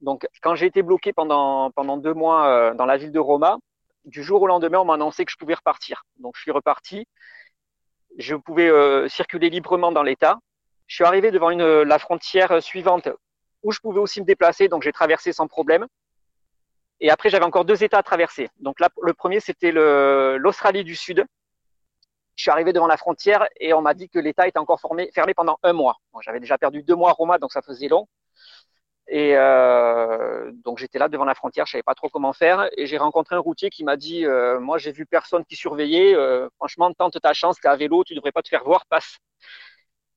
Donc, 0.00 0.26
quand 0.42 0.54
j'ai 0.54 0.66
été 0.66 0.82
bloqué 0.82 1.12
pendant, 1.12 1.70
pendant 1.70 1.96
deux 1.96 2.14
mois 2.14 2.48
euh, 2.48 2.74
dans 2.74 2.84
la 2.84 2.96
ville 2.96 3.12
de 3.12 3.18
Roma, 3.18 3.58
du 4.04 4.22
jour 4.22 4.42
au 4.42 4.46
lendemain, 4.46 4.78
on 4.78 4.84
m'a 4.84 4.94
annoncé 4.94 5.24
que 5.24 5.32
je 5.32 5.36
pouvais 5.36 5.54
repartir. 5.54 6.04
Donc, 6.18 6.34
je 6.36 6.42
suis 6.42 6.50
reparti. 6.50 7.06
Je 8.18 8.34
pouvais 8.34 8.70
circuler 9.08 9.50
librement 9.50 9.92
dans 9.92 10.02
l'État. 10.02 10.38
Je 10.86 10.94
suis 10.94 11.04
arrivé 11.04 11.30
devant 11.30 11.50
la 11.50 11.98
frontière 11.98 12.62
suivante 12.62 13.08
où 13.62 13.72
je 13.72 13.80
pouvais 13.80 13.98
aussi 13.98 14.20
me 14.20 14.24
déplacer, 14.24 14.68
donc 14.68 14.82
j'ai 14.82 14.92
traversé 14.92 15.32
sans 15.32 15.48
problème. 15.48 15.86
Et 17.00 17.10
après, 17.10 17.28
j'avais 17.28 17.44
encore 17.44 17.64
deux 17.64 17.84
États 17.84 17.98
à 17.98 18.02
traverser. 18.02 18.48
Donc 18.58 18.76
le 18.80 19.12
premier, 19.12 19.40
c'était 19.40 19.72
l'Australie 19.72 20.84
du 20.84 20.96
Sud. 20.96 21.24
Je 22.36 22.42
suis 22.42 22.50
arrivé 22.50 22.72
devant 22.72 22.86
la 22.86 22.98
frontière 22.98 23.46
et 23.58 23.72
on 23.72 23.80
m'a 23.80 23.94
dit 23.94 24.08
que 24.08 24.18
l'État 24.18 24.46
était 24.46 24.58
encore 24.58 24.80
fermé 24.80 25.34
pendant 25.34 25.58
un 25.62 25.72
mois. 25.72 25.96
J'avais 26.20 26.40
déjà 26.40 26.58
perdu 26.58 26.82
deux 26.82 26.94
mois 26.94 27.10
à 27.10 27.12
Roma, 27.12 27.38
donc 27.38 27.52
ça 27.52 27.62
faisait 27.62 27.88
long. 27.88 28.06
Et 29.08 29.36
euh, 29.36 30.50
donc 30.64 30.78
j'étais 30.78 30.98
là 30.98 31.08
devant 31.08 31.24
la 31.24 31.34
frontière, 31.34 31.64
je 31.66 31.72
savais 31.72 31.82
pas 31.82 31.94
trop 31.94 32.08
comment 32.08 32.32
faire. 32.32 32.68
Et 32.76 32.86
j'ai 32.86 32.98
rencontré 32.98 33.36
un 33.36 33.40
routier 33.40 33.70
qui 33.70 33.84
m'a 33.84 33.96
dit, 33.96 34.26
euh, 34.26 34.58
moi 34.58 34.78
j'ai 34.78 34.92
vu 34.92 35.06
personne 35.06 35.44
qui 35.44 35.54
surveillait. 35.56 36.14
Euh, 36.14 36.48
franchement, 36.56 36.92
tente 36.92 37.20
ta 37.20 37.32
chance, 37.32 37.56
t'es 37.60 37.68
à 37.68 37.76
vélo, 37.76 38.02
tu 38.04 38.14
devrais 38.14 38.32
pas 38.32 38.42
te 38.42 38.48
faire 38.48 38.64
voir, 38.64 38.84
passe. 38.86 39.18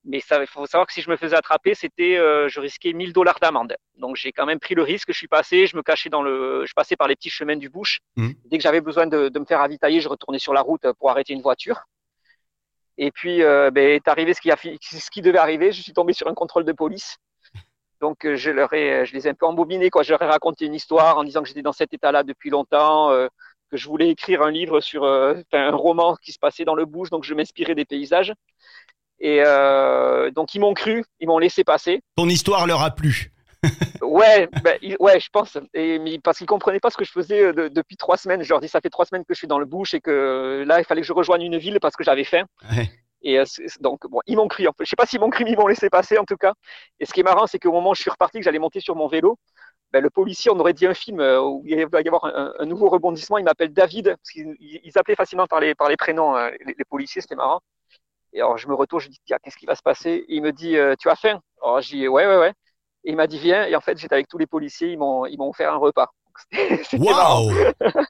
Mais 0.06 0.20
il 0.20 0.48
faut 0.48 0.66
savoir 0.66 0.88
que 0.88 0.94
si 0.94 1.02
je 1.02 1.10
me 1.10 1.18
faisais 1.18 1.36
attraper, 1.36 1.76
c'était, 1.76 2.18
euh, 2.18 2.48
je 2.48 2.60
risquais 2.60 2.94
1000 2.94 3.12
dollars 3.12 3.40
d'amende. 3.42 3.76
Donc 3.98 4.16
j'ai 4.16 4.32
quand 4.32 4.46
même 4.46 4.60
pris 4.60 4.76
le 4.76 4.82
risque. 4.82 5.12
Je 5.12 5.18
suis 5.18 5.28
passé, 5.28 5.68
je 5.68 5.76
me 5.76 5.84
cachais 5.84 6.10
dans 6.10 6.22
le, 6.22 6.66
je 6.66 6.74
passais 6.74 6.96
par 6.96 7.08
les 7.08 7.16
petits 7.16 7.30
chemins 7.30 7.58
du 7.58 7.70
bush. 7.70 8.00
Mmh. 8.16 8.30
Dès 8.46 8.58
que 8.58 8.64
j'avais 8.64 8.82
besoin 8.82 9.08
de, 9.08 9.30
de, 9.30 9.40
me 9.40 9.46
faire 9.46 9.60
ravitailler, 9.60 10.00
je 10.00 10.08
retournais 10.08 10.40
sur 10.40 10.54
la 10.54 10.62
route 10.62 10.88
pour 11.00 11.10
arrêter 11.10 11.34
une 11.34 11.42
voiture. 11.42 11.82
Et 12.98 13.12
puis, 13.12 13.44
euh, 13.44 13.72
ben, 13.72 13.88
est 13.88 14.08
arrivé 14.08 14.34
ce 14.34 14.42
qui, 14.42 14.52
a, 14.52 14.58
ce 14.58 15.10
qui 15.12 15.22
devait 15.22 15.38
arriver. 15.38 15.72
Je 15.72 15.82
suis 15.82 15.94
tombé 15.94 16.14
sur 16.14 16.28
un 16.28 16.34
contrôle 16.34 16.66
de 16.66 16.74
police. 16.74 17.18
Donc 18.02 18.26
euh, 18.26 18.36
je 18.36 18.52
leur 18.52 18.74
ai, 18.74 19.06
je 19.06 19.14
les 19.14 19.28
ai 19.28 19.32
un 19.32 19.34
peu 19.34 19.46
embobinés, 19.46 19.90
quoi. 19.90 20.04
Je 20.04 20.12
leur 20.12 20.22
ai 20.22 20.28
raconté 20.28 20.66
une 20.66 20.74
histoire 20.74 21.18
en 21.18 21.24
disant 21.24 21.42
que 21.42 21.48
j'étais 21.48 21.62
dans 21.62 21.74
cet 21.74 21.94
état-là 21.94 22.24
depuis 22.24 22.50
longtemps, 22.50 23.12
euh, 23.12 23.28
que 23.70 23.78
je 23.78 23.88
voulais 23.88 24.10
écrire 24.10 24.42
un 24.42 24.52
livre 24.52 24.80
sur, 24.80 25.04
euh, 25.04 25.36
un 25.52 25.76
roman 25.76 26.16
qui 26.16 26.32
se 26.32 26.40
passait 26.40 26.66
dans 26.66 26.76
le 26.76 26.86
bush, 26.86 27.10
donc 27.10 27.24
je 27.24 27.34
m'inspirais 27.34 27.76
des 27.76 27.86
paysages. 27.86 28.34
Et 29.20 29.42
euh, 29.46 30.32
donc 30.32 30.56
ils 30.56 30.60
m'ont 30.60 30.74
cru, 30.74 31.04
ils 31.20 31.28
m'ont 31.28 31.40
laissé 31.40 31.64
passer. 31.64 32.02
Ton 32.16 32.30
histoire 32.30 32.68
leur 32.68 32.82
a 32.82 32.92
plu. 32.92 33.32
ouais, 34.02 34.48
ben, 34.64 34.78
ouais, 35.00 35.20
je 35.20 35.28
pense. 35.32 35.58
Et 35.74 36.00
parce 36.24 36.38
qu'ils 36.38 36.48
comprenaient 36.48 36.80
pas 36.80 36.90
ce 36.90 36.98
que 36.98 37.04
je 37.04 37.12
faisais 37.12 37.44
euh, 37.44 37.54
de, 37.54 37.68
depuis 37.68 37.98
trois 37.98 38.16
semaines. 38.16 38.42
Je 38.42 38.50
leur 38.50 38.62
dis 38.62 38.70
ça 38.70 38.80
fait 38.80 38.90
trois 38.90 39.06
semaines 39.06 39.26
que 39.26 39.34
je 39.34 39.38
suis 39.38 39.48
dans 39.48 39.60
le 39.60 39.66
bush 39.66 39.94
et 39.94 40.00
que 40.00 40.64
là 40.66 40.80
il 40.80 40.86
fallait 40.86 41.02
que 41.02 41.08
je 41.08 41.14
rejoigne 41.14 41.42
une 41.42 41.58
ville 41.58 41.80
parce 41.82 41.96
que 41.96 42.04
j'avais 42.04 42.24
faim. 42.24 42.46
Ouais. 42.72 42.90
Et 43.22 43.38
euh, 43.38 43.44
donc 43.82 44.08
bon, 44.08 44.22
ils 44.28 44.38
m'ont 44.38 44.48
cru. 44.48 44.66
Je 44.80 44.86
sais 44.86 44.96
pas 44.96 45.06
s'ils 45.06 45.20
m'ont 45.20 45.30
cru, 45.30 45.44
mais 45.44 45.52
ils 45.52 45.58
m'ont 45.58 45.68
laissé 45.68 45.90
passer 45.90 46.18
en 46.18 46.24
tout 46.24 46.38
cas. 46.38 46.54
Et 47.00 47.06
ce 47.06 47.14
qui 47.14 47.20
est 47.20 47.24
marrant, 47.24 47.48
c'est 47.48 47.60
qu'au 47.60 47.74
moment 47.74 47.92
où 47.92 47.96
je 47.96 48.02
suis 48.02 48.10
reparti, 48.10 48.40
que 48.40 48.46
j'allais 48.46 48.60
monter 48.60 48.80
sur 48.80 48.96
mon 48.96 49.08
vélo, 49.08 49.38
ben, 49.92 50.02
le 50.02 50.10
policier, 50.10 50.52
on 50.52 50.60
aurait 50.60 50.74
dit 50.74 50.86
un 50.86 50.94
film 50.94 51.20
euh, 51.20 51.42
où 51.42 51.64
il 51.66 51.86
va 51.88 52.02
y 52.02 52.08
avoir 52.08 52.26
un, 52.26 52.54
un 52.58 52.66
nouveau 52.66 52.90
rebondissement. 52.90 53.38
Il 53.38 53.44
m'appelle 53.44 53.74
David 53.74 54.16
parce 54.16 54.30
qu'ils 54.30 54.98
appelaient 54.98 55.16
facilement 55.16 55.48
par 55.48 55.60
les 55.60 55.76
par 55.76 55.90
les 55.90 55.98
prénoms 55.98 56.36
les, 56.66 56.76
les 56.78 56.86
policiers. 56.86 57.22
C'était 57.22 57.36
marrant. 57.36 57.60
Et 58.34 58.40
alors, 58.42 58.58
je 58.58 58.68
me 58.68 58.74
retourne, 58.76 59.02
je 59.02 59.10
dis, 59.10 59.20
tiens, 59.26 59.38
qu'est-ce 59.44 59.58
qui 59.58 59.66
va 59.66 59.76
se 59.76 59.82
passer? 59.84 60.26
Il 60.30 60.42
me 60.42 60.52
dit, 60.54 60.78
euh, 60.78 60.96
tu 61.00 61.10
as 61.10 61.16
faim? 61.16 61.42
Alors, 61.62 61.82
j'ai 61.82 61.98
dit, 61.98 62.08
ouais, 62.08 62.26
ouais, 62.28 62.38
ouais. 62.38 62.54
Et 63.06 63.12
il 63.12 63.16
m'a 63.16 63.28
dit, 63.28 63.40
viens. 63.40 63.66
Et 63.68 63.76
en 63.76 63.82
fait, 63.82 63.98
j'étais 63.98 64.16
avec 64.16 64.28
tous 64.28 64.38
les 64.38 64.48
policiers, 64.48 64.90
ils 64.92 64.98
m'ont, 64.98 65.26
ils 65.26 65.38
m'ont 65.38 65.50
offert 65.50 65.74
un 65.74 65.78
repas. 65.78 66.10
Wow 66.94 67.52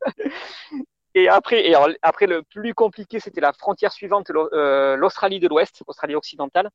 Et 1.16 1.28
après, 1.28 1.68
et 1.68 1.74
alors, 1.76 1.90
après, 2.04 2.28
le 2.28 2.44
plus 2.44 2.74
compliqué, 2.74 3.20
c'était 3.20 3.42
la 3.42 3.52
frontière 3.54 3.92
suivante, 3.92 4.30
euh, 4.30 4.96
l'Australie 4.96 5.40
de 5.40 5.48
l'Ouest, 5.48 5.82
l'Australie 5.88 6.16
occidentale. 6.16 6.70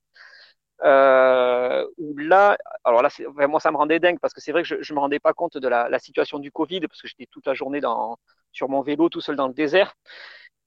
Euh, 0.84 1.86
où 1.98 2.16
là, 2.18 2.58
alors 2.84 3.02
là, 3.02 3.08
vraiment, 3.34 3.58
ça 3.60 3.70
me 3.70 3.76
rendait 3.78 4.00
dingue 4.00 4.18
parce 4.20 4.34
que 4.34 4.40
c'est 4.40 4.52
vrai 4.52 4.62
que 4.62 4.68
je, 4.68 4.76
je 4.82 4.94
me 4.94 5.00
rendais 5.00 5.20
pas 5.20 5.32
compte 5.32 5.56
de 5.58 5.68
la, 5.68 5.88
la 5.88 5.98
situation 6.00 6.38
du 6.40 6.52
Covid 6.52 6.80
parce 6.82 7.00
que 7.02 7.08
j'étais 7.08 7.26
toute 7.30 7.46
la 7.46 7.54
journée 7.54 7.80
dans, 7.80 8.18
sur 8.52 8.68
mon 8.68 8.82
vélo 8.82 9.08
tout 9.08 9.20
seul 9.20 9.36
dans 9.36 9.48
le 9.48 9.54
désert. 9.54 9.94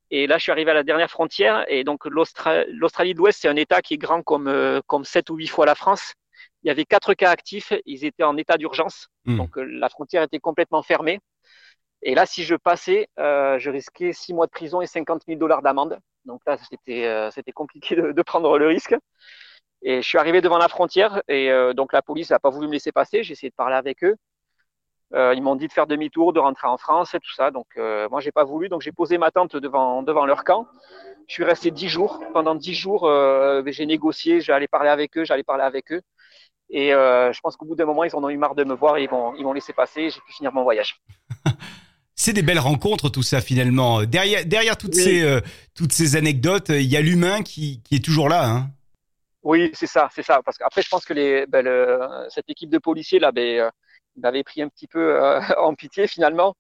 Et 0.10 0.28
là, 0.28 0.38
je 0.38 0.44
suis 0.44 0.52
arrivé 0.52 0.72
à 0.72 0.74
la 0.74 0.84
dernière 0.84 1.10
frontière. 1.10 1.66
Et 1.68 1.84
donc, 1.84 2.06
l'Australie 2.06 3.14
de 3.14 3.18
l'Ouest, 3.18 3.40
c'est 3.42 3.48
un 3.48 3.56
État 3.56 3.82
qui 3.82 3.96
est 3.96 3.98
grand 3.98 4.22
comme, 4.22 4.48
euh, 4.48 4.82
comme 4.88 5.04
7 5.04 5.30
ou 5.30 5.36
8 5.36 5.48
fois 5.48 5.66
la 5.66 5.76
France. 5.76 6.14
Il 6.64 6.68
y 6.68 6.72
avait 6.72 6.86
quatre 6.86 7.14
cas 7.14 7.30
actifs. 7.30 7.74
Ils 7.86 8.06
étaient 8.06 8.24
en 8.24 8.38
état 8.38 8.58
d'urgence. 8.58 9.10
Mmh. 9.26 9.38
Donc, 9.38 9.58
euh, 9.58 9.64
la 9.64 9.90
frontière 9.90 10.24
était 10.24 10.40
complètement 10.40 10.82
fermée. 10.82 11.20
Et 12.02 12.16
là, 12.16 12.26
si 12.26 12.44
je 12.44 12.56
passais, 12.56 13.10
euh, 13.20 13.60
je 13.60 13.70
risquais 13.70 14.14
6 14.14 14.34
mois 14.34 14.46
de 14.46 14.52
prison 14.52 14.82
et 14.82 14.88
50 14.88 15.24
000 15.28 15.40
dollars 15.40 15.62
d'amende. 15.62 16.00
Donc 16.26 16.42
là, 16.46 16.58
c'était 16.70 17.06
euh, 17.06 17.32
c'était 17.32 17.52
compliqué 17.52 17.96
de, 17.96 18.12
de, 18.12 18.22
prendre 18.22 18.58
le 18.58 18.68
risque. 18.68 18.96
Et 19.82 20.02
je 20.02 20.08
suis 20.08 20.18
arrivé 20.18 20.42
devant 20.42 20.58
la 20.58 20.68
frontière. 20.68 21.22
Et 21.28 21.52
donc, 21.76 21.94
la 21.94 22.02
police 22.02 22.32
n'a 22.32 22.40
pas 22.40 22.50
voulu 22.50 22.68
me 22.68 22.74
laisser 22.74 22.92
passer. 22.92 23.24
J'ai 23.24 23.34
essayé 23.34 23.52
de 23.52 23.56
parler 23.56 23.76
avec 23.76 24.04
eux. 24.04 24.16
Euh, 25.14 25.34
ils 25.34 25.42
m'ont 25.42 25.56
dit 25.56 25.68
de 25.68 25.72
faire 25.72 25.88
demi-tour, 25.88 26.34
de 26.34 26.40
rentrer 26.40 26.68
en 26.68 26.78
France 26.78 27.14
et 27.14 27.20
tout 27.20 27.34
ça. 27.34 27.52
Donc 27.52 27.68
euh, 27.78 28.10
moi 28.10 28.20
j'ai 28.20 28.32
pas 28.32 28.44
voulu, 28.44 28.68
donc 28.68 28.82
j'ai 28.82 28.92
posé 28.92 29.18
ma 29.18 29.32
tente 29.32 29.56
devant 29.56 30.04
devant 30.04 30.26
leur 30.26 30.44
camp. 30.44 30.68
Je 31.28 31.34
suis 31.34 31.44
resté 31.44 31.72
dix 31.72 31.88
jours. 31.88 32.22
Pendant 32.34 32.56
dix 32.56 32.74
jours, 32.74 33.06
euh, 33.06 33.62
j'ai 33.68 33.86
négocié, 33.86 34.42
j'allais 34.42 34.68
parler 34.68 34.90
avec 34.90 35.18
eux, 35.18 35.24
j'allais 35.24 35.44
parler 35.44 35.64
avec 35.64 35.92
eux. 35.92 36.02
Et 36.70 36.94
euh, 36.94 37.32
je 37.32 37.40
pense 37.40 37.56
qu'au 37.56 37.66
bout 37.66 37.76
d'un 37.76 37.86
moment, 37.86 38.04
ils 38.04 38.14
en 38.16 38.24
ont 38.24 38.30
eu 38.30 38.38
marre 38.38 38.56
de 38.56 38.66
me 38.66 38.74
voir 38.74 38.98
et 38.98 39.04
ils 39.04 39.10
vont 39.10 39.34
ils 39.36 39.44
m'ont 39.44 39.54
laissé 39.54 39.72
passer. 39.72 40.10
J'ai 40.10 40.20
pu 40.20 40.34
finir 40.34 40.52
mon 40.54 40.64
voyage. 40.64 41.00
C'est 42.20 42.34
des 42.34 42.42
belles 42.42 42.60
rencontres 42.60 43.10
tout 43.10 43.24
ça 43.24 43.40
finalement. 43.40 44.04
Derrière 44.04 44.46
derrière 44.46 44.76
toutes 44.76 44.96
oui. 44.96 45.04
ces 45.04 45.40
toutes 45.74 45.94
ces 45.94 46.18
anecdotes, 46.18 46.70
il 46.70 46.92
y 46.92 46.98
a 46.98 47.02
l'humain 47.02 47.44
qui 47.44 47.82
qui 47.84 47.96
est 47.96 48.04
toujours 48.04 48.28
là. 48.28 48.46
Hein. 48.46 48.68
Oui, 49.44 49.70
c'est 49.74 49.88
ça, 49.88 50.10
c'est 50.14 50.24
ça. 50.24 50.42
Parce 50.44 50.58
qu'après, 50.58 50.82
je 50.82 50.90
pense 50.90 51.06
que 51.06 51.14
les 51.14 51.46
ben, 51.46 51.64
le, 51.64 52.00
cette 52.28 52.50
équipe 52.50 52.70
de 52.70 52.80
policiers 52.80 53.20
là, 53.20 53.32
ben 53.32 53.72
m'avait 54.18 54.44
pris 54.44 54.62
un 54.62 54.70
petit 54.70 54.88
peu 54.88 55.22
euh, 55.24 55.40
en 55.58 55.76
pitié 55.76 56.08
finalement. 56.08 56.56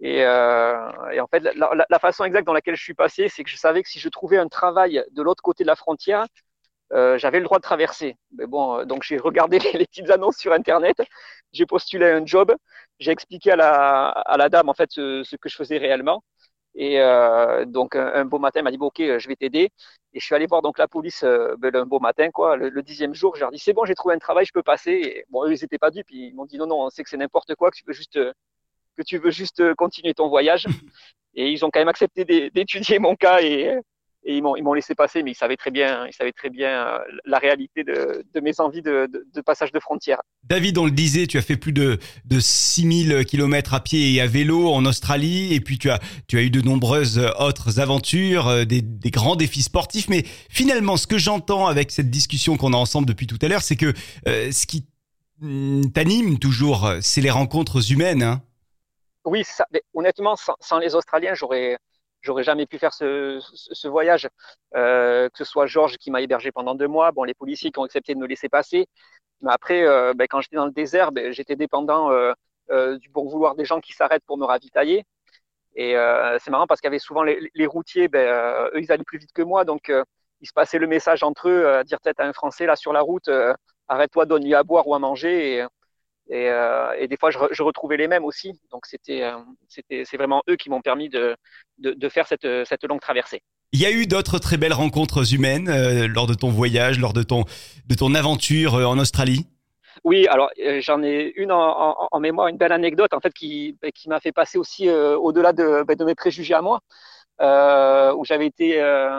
Et, 0.00 0.24
euh, 0.24 1.20
en 1.20 1.26
fait, 1.28 1.40
la, 1.40 1.98
façon 2.00 2.24
exacte 2.24 2.46
dans 2.46 2.52
laquelle 2.52 2.76
je 2.76 2.82
suis 2.82 2.94
passé, 2.94 3.28
c'est 3.28 3.44
que 3.44 3.50
je 3.50 3.56
savais 3.56 3.82
que 3.82 3.88
si 3.88 4.00
je 4.00 4.08
trouvais 4.08 4.38
un 4.38 4.48
travail 4.48 5.04
de 5.12 5.22
l'autre 5.22 5.42
côté 5.42 5.64
de 5.64 5.68
la 5.68 5.76
frontière, 5.76 6.26
euh, 6.92 7.16
j'avais 7.18 7.38
le 7.38 7.44
droit 7.44 7.58
de 7.58 7.62
traverser. 7.62 8.16
Mais 8.36 8.46
bon, 8.46 8.84
donc 8.86 9.04
j'ai 9.04 9.18
regardé 9.18 9.58
les, 9.74 9.86
petites 9.86 10.10
annonces 10.10 10.36
sur 10.38 10.52
Internet, 10.52 10.96
j'ai 11.52 11.66
postulé 11.66 12.06
un 12.10 12.26
job, 12.26 12.54
j'ai 12.98 13.12
expliqué 13.12 13.52
à 13.52 13.56
la, 13.56 14.08
à 14.08 14.36
la 14.36 14.48
dame 14.48 14.68
en 14.68 14.74
fait 14.74 14.90
ce 14.92 15.36
que 15.36 15.48
je 15.48 15.56
faisais 15.56 15.78
réellement. 15.78 16.22
Et 16.74 17.00
euh, 17.00 17.64
donc 17.64 17.96
un, 17.96 18.06
un, 18.14 18.24
beau 18.24 18.38
matin, 18.38 18.60
elle 18.60 18.64
m'a 18.64 18.70
dit 18.70 18.78
bon, 18.78 18.86
ok, 18.86 18.98
je 18.98 19.28
vais 19.28 19.36
t'aider. 19.36 19.70
Et 20.12 20.20
je 20.20 20.24
suis 20.24 20.34
allé 20.34 20.46
voir 20.46 20.62
donc 20.62 20.78
la 20.78 20.88
police 20.88 21.22
euh, 21.24 21.54
ben, 21.58 21.74
un 21.74 21.86
beau 21.86 22.00
matin, 22.00 22.30
quoi, 22.30 22.56
le, 22.56 22.68
le 22.68 22.82
dixième 22.82 23.14
jour. 23.14 23.34
Je 23.36 23.40
leur 23.40 23.50
dit 23.50 23.58
c'est 23.58 23.72
bon, 23.72 23.84
j'ai 23.84 23.94
trouvé 23.94 24.14
un 24.14 24.18
travail, 24.18 24.44
je 24.46 24.52
peux 24.52 24.62
passer. 24.62 24.92
Et, 24.92 25.24
bon, 25.30 25.44
eux 25.46 25.52
ils 25.52 25.64
étaient 25.64 25.78
pas 25.78 25.90
dupes, 25.90 26.10
ils 26.10 26.34
m'ont 26.34 26.46
dit 26.46 26.58
non 26.58 26.66
non, 26.66 26.82
on 26.82 26.90
sait 26.90 27.04
que 27.04 27.10
c'est 27.10 27.16
n'importe 27.16 27.54
quoi, 27.54 27.70
que 27.70 27.76
tu 27.76 27.84
veux 27.86 27.92
juste 27.92 28.18
que 28.96 29.02
tu 29.02 29.18
veux 29.18 29.30
juste 29.30 29.74
continuer 29.74 30.14
ton 30.14 30.28
voyage. 30.28 30.66
Et 31.36 31.50
ils 31.50 31.64
ont 31.64 31.70
quand 31.70 31.80
même 31.80 31.88
accepté 31.88 32.24
d'étudier 32.50 33.00
mon 33.00 33.16
cas 33.16 33.40
et 33.40 33.76
et 34.24 34.36
ils 34.36 34.42
m'ont 34.42 34.56
ils 34.56 34.62
m'ont 34.62 34.74
laissé 34.74 34.94
passer, 34.94 35.22
mais 35.22 35.32
ils 35.32 35.36
savaient 35.36 35.56
très 35.56 35.70
bien, 35.70 36.06
ils 36.06 36.12
savaient 36.12 36.32
très 36.32 36.50
bien 36.50 36.68
euh, 36.68 36.98
la 37.24 37.38
réalité 37.38 37.84
de, 37.84 38.24
de 38.32 38.40
mes 38.40 38.60
envies 38.60 38.82
de, 38.82 39.08
de, 39.12 39.26
de, 39.32 39.40
passage 39.40 39.72
de 39.72 39.80
frontière. 39.80 40.20
David, 40.44 40.78
on 40.78 40.84
le 40.86 40.90
disait, 40.90 41.26
tu 41.26 41.38
as 41.38 41.42
fait 41.42 41.56
plus 41.56 41.72
de 41.72 41.98
de 42.24 42.40
6000 42.40 43.24
kilomètres 43.24 43.74
à 43.74 43.80
pied 43.80 44.14
et 44.14 44.20
à 44.20 44.26
vélo 44.26 44.68
en 44.68 44.84
Australie, 44.84 45.54
et 45.54 45.60
puis 45.60 45.78
tu 45.78 45.90
as 45.90 46.00
tu 46.26 46.38
as 46.38 46.42
eu 46.42 46.50
de 46.50 46.60
nombreuses 46.60 47.20
autres 47.38 47.80
aventures, 47.80 48.48
euh, 48.48 48.64
des, 48.64 48.82
des 48.82 49.10
grands 49.10 49.36
défis 49.36 49.62
sportifs. 49.62 50.08
Mais 50.08 50.24
finalement, 50.48 50.96
ce 50.96 51.06
que 51.06 51.18
j'entends 51.18 51.66
avec 51.66 51.90
cette 51.90 52.10
discussion 52.10 52.56
qu'on 52.56 52.72
a 52.72 52.76
ensemble 52.76 53.06
depuis 53.06 53.26
tout 53.26 53.38
à 53.42 53.48
l'heure, 53.48 53.62
c'est 53.62 53.76
que 53.76 53.92
euh, 54.28 54.50
ce 54.52 54.66
qui 54.66 54.86
t'anime 55.92 56.38
toujours, 56.38 56.90
c'est 57.00 57.20
les 57.20 57.30
rencontres 57.30 57.92
humaines. 57.92 58.22
Hein 58.22 58.42
oui, 59.24 59.42
ça, 59.44 59.66
honnêtement, 59.94 60.36
sans, 60.36 60.54
sans 60.60 60.78
les 60.78 60.94
Australiens, 60.94 61.34
j'aurais 61.34 61.76
j'aurais 62.24 62.42
jamais 62.42 62.66
pu 62.66 62.78
faire 62.78 62.92
ce, 62.94 63.38
ce, 63.54 63.88
voyage. 63.88 64.28
Euh, 64.74 65.28
que 65.28 65.38
ce 65.38 65.44
soit 65.44 65.66
Georges 65.66 65.98
qui 65.98 66.10
m'a 66.10 66.20
hébergé 66.22 66.50
pendant 66.52 66.74
deux 66.74 66.88
mois, 66.88 67.12
bon, 67.12 67.24
les 67.24 67.34
policiers 67.34 67.70
qui 67.70 67.78
ont 67.78 67.84
accepté 67.84 68.14
de 68.14 68.18
me 68.18 68.26
laisser 68.26 68.48
passer. 68.48 68.88
Mais 69.42 69.52
après, 69.52 69.86
euh, 69.86 70.14
ben, 70.14 70.26
quand 70.28 70.40
j'étais 70.40 70.56
dans 70.56 70.66
le 70.66 70.72
désert, 70.72 71.12
ben, 71.12 71.32
j'étais 71.32 71.56
dépendant 71.56 72.10
euh, 72.10 72.32
euh 72.70 72.98
du 72.98 73.10
bon 73.10 73.28
vouloir 73.28 73.54
des 73.54 73.64
gens 73.64 73.80
qui 73.80 73.92
s'arrêtent 73.92 74.24
pour 74.26 74.38
me 74.38 74.44
ravitailler. 74.44 75.04
Et 75.76 75.96
euh, 75.96 76.38
c'est 76.40 76.50
marrant 76.50 76.66
parce 76.66 76.80
qu'il 76.80 76.88
y 76.88 76.92
avait 76.92 76.98
souvent 76.98 77.22
les, 77.22 77.50
les 77.54 77.66
routiers, 77.66 78.08
ben, 78.08 78.68
eux, 78.74 78.80
ils 78.80 78.92
allaient 78.92 79.04
plus 79.04 79.18
vite 79.18 79.32
que 79.32 79.42
moi, 79.42 79.64
donc 79.64 79.92
ils 80.40 80.46
se 80.48 80.52
passaient 80.52 80.78
le 80.78 80.86
message 80.86 81.22
entre 81.22 81.48
eux, 81.48 81.82
dire 81.84 82.00
peut-être 82.00 82.20
à 82.20 82.24
un 82.26 82.32
Français 82.32 82.66
là 82.66 82.76
sur 82.76 82.92
la 82.92 83.00
route, 83.00 83.28
arrête-toi, 83.88 84.26
donne-lui 84.26 84.54
à 84.54 84.62
boire 84.62 84.86
ou 84.88 84.94
à 84.94 84.98
manger. 84.98 85.56
Et, 85.56 85.64
Et, 86.30 86.48
euh, 86.48 86.92
et 86.98 87.06
des 87.06 87.16
fois, 87.18 87.30
je, 87.30 87.38
re- 87.38 87.48
je 87.52 87.62
retrouvais 87.62 87.98
les 87.98 88.08
mêmes 88.08 88.24
aussi. 88.24 88.58
Donc, 88.72 88.86
c'était, 88.86 89.22
euh, 89.22 89.36
c'était, 89.68 90.04
c'est 90.04 90.16
vraiment 90.16 90.42
eux 90.48 90.56
qui 90.56 90.70
m'ont 90.70 90.80
permis 90.80 91.08
de, 91.08 91.36
de, 91.78 91.92
de 91.92 92.08
faire 92.08 92.26
cette, 92.26 92.46
cette 92.64 92.84
longue 92.84 93.00
traversée. 93.00 93.42
Il 93.72 93.80
y 93.80 93.86
a 93.86 93.90
eu 93.90 94.06
d'autres 94.06 94.38
très 94.38 94.56
belles 94.56 94.72
rencontres 94.72 95.34
humaines 95.34 95.68
euh, 95.68 96.06
lors 96.08 96.26
de 96.26 96.34
ton 96.34 96.48
voyage, 96.48 96.98
lors 96.98 97.12
de 97.12 97.22
ton, 97.22 97.44
de 97.86 97.94
ton 97.94 98.14
aventure 98.14 98.76
euh, 98.76 98.84
en 98.84 98.98
Australie? 98.98 99.46
Oui, 100.02 100.26
alors 100.28 100.50
euh, 100.64 100.80
j'en 100.80 101.02
ai 101.02 101.32
une 101.36 101.52
en, 101.52 101.90
en, 101.90 102.08
en 102.10 102.20
mémoire, 102.20 102.48
une 102.48 102.56
belle 102.56 102.72
anecdote 102.72 103.12
en 103.12 103.20
fait 103.20 103.32
qui, 103.32 103.76
bah, 103.82 103.90
qui 103.90 104.08
m'a 104.08 104.20
fait 104.20 104.32
passer 104.32 104.58
aussi 104.58 104.88
au-delà 104.90 105.52
de, 105.52 105.82
bah, 105.82 105.94
de 105.94 106.04
mes 106.04 106.14
préjugés 106.14 106.54
à 106.54 106.62
moi, 106.62 106.80
où 107.40 108.24
j'avais 108.24 108.46
été, 108.46 108.76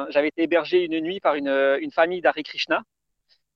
j'avais 0.10 0.30
été 0.30 0.44
hébergé 0.44 0.86
une 0.86 1.00
nuit 1.02 1.20
par 1.20 1.36
une, 1.36 1.50
une 1.82 1.92
famille 1.92 2.22
d'Hare 2.22 2.36
Krishna. 2.44 2.82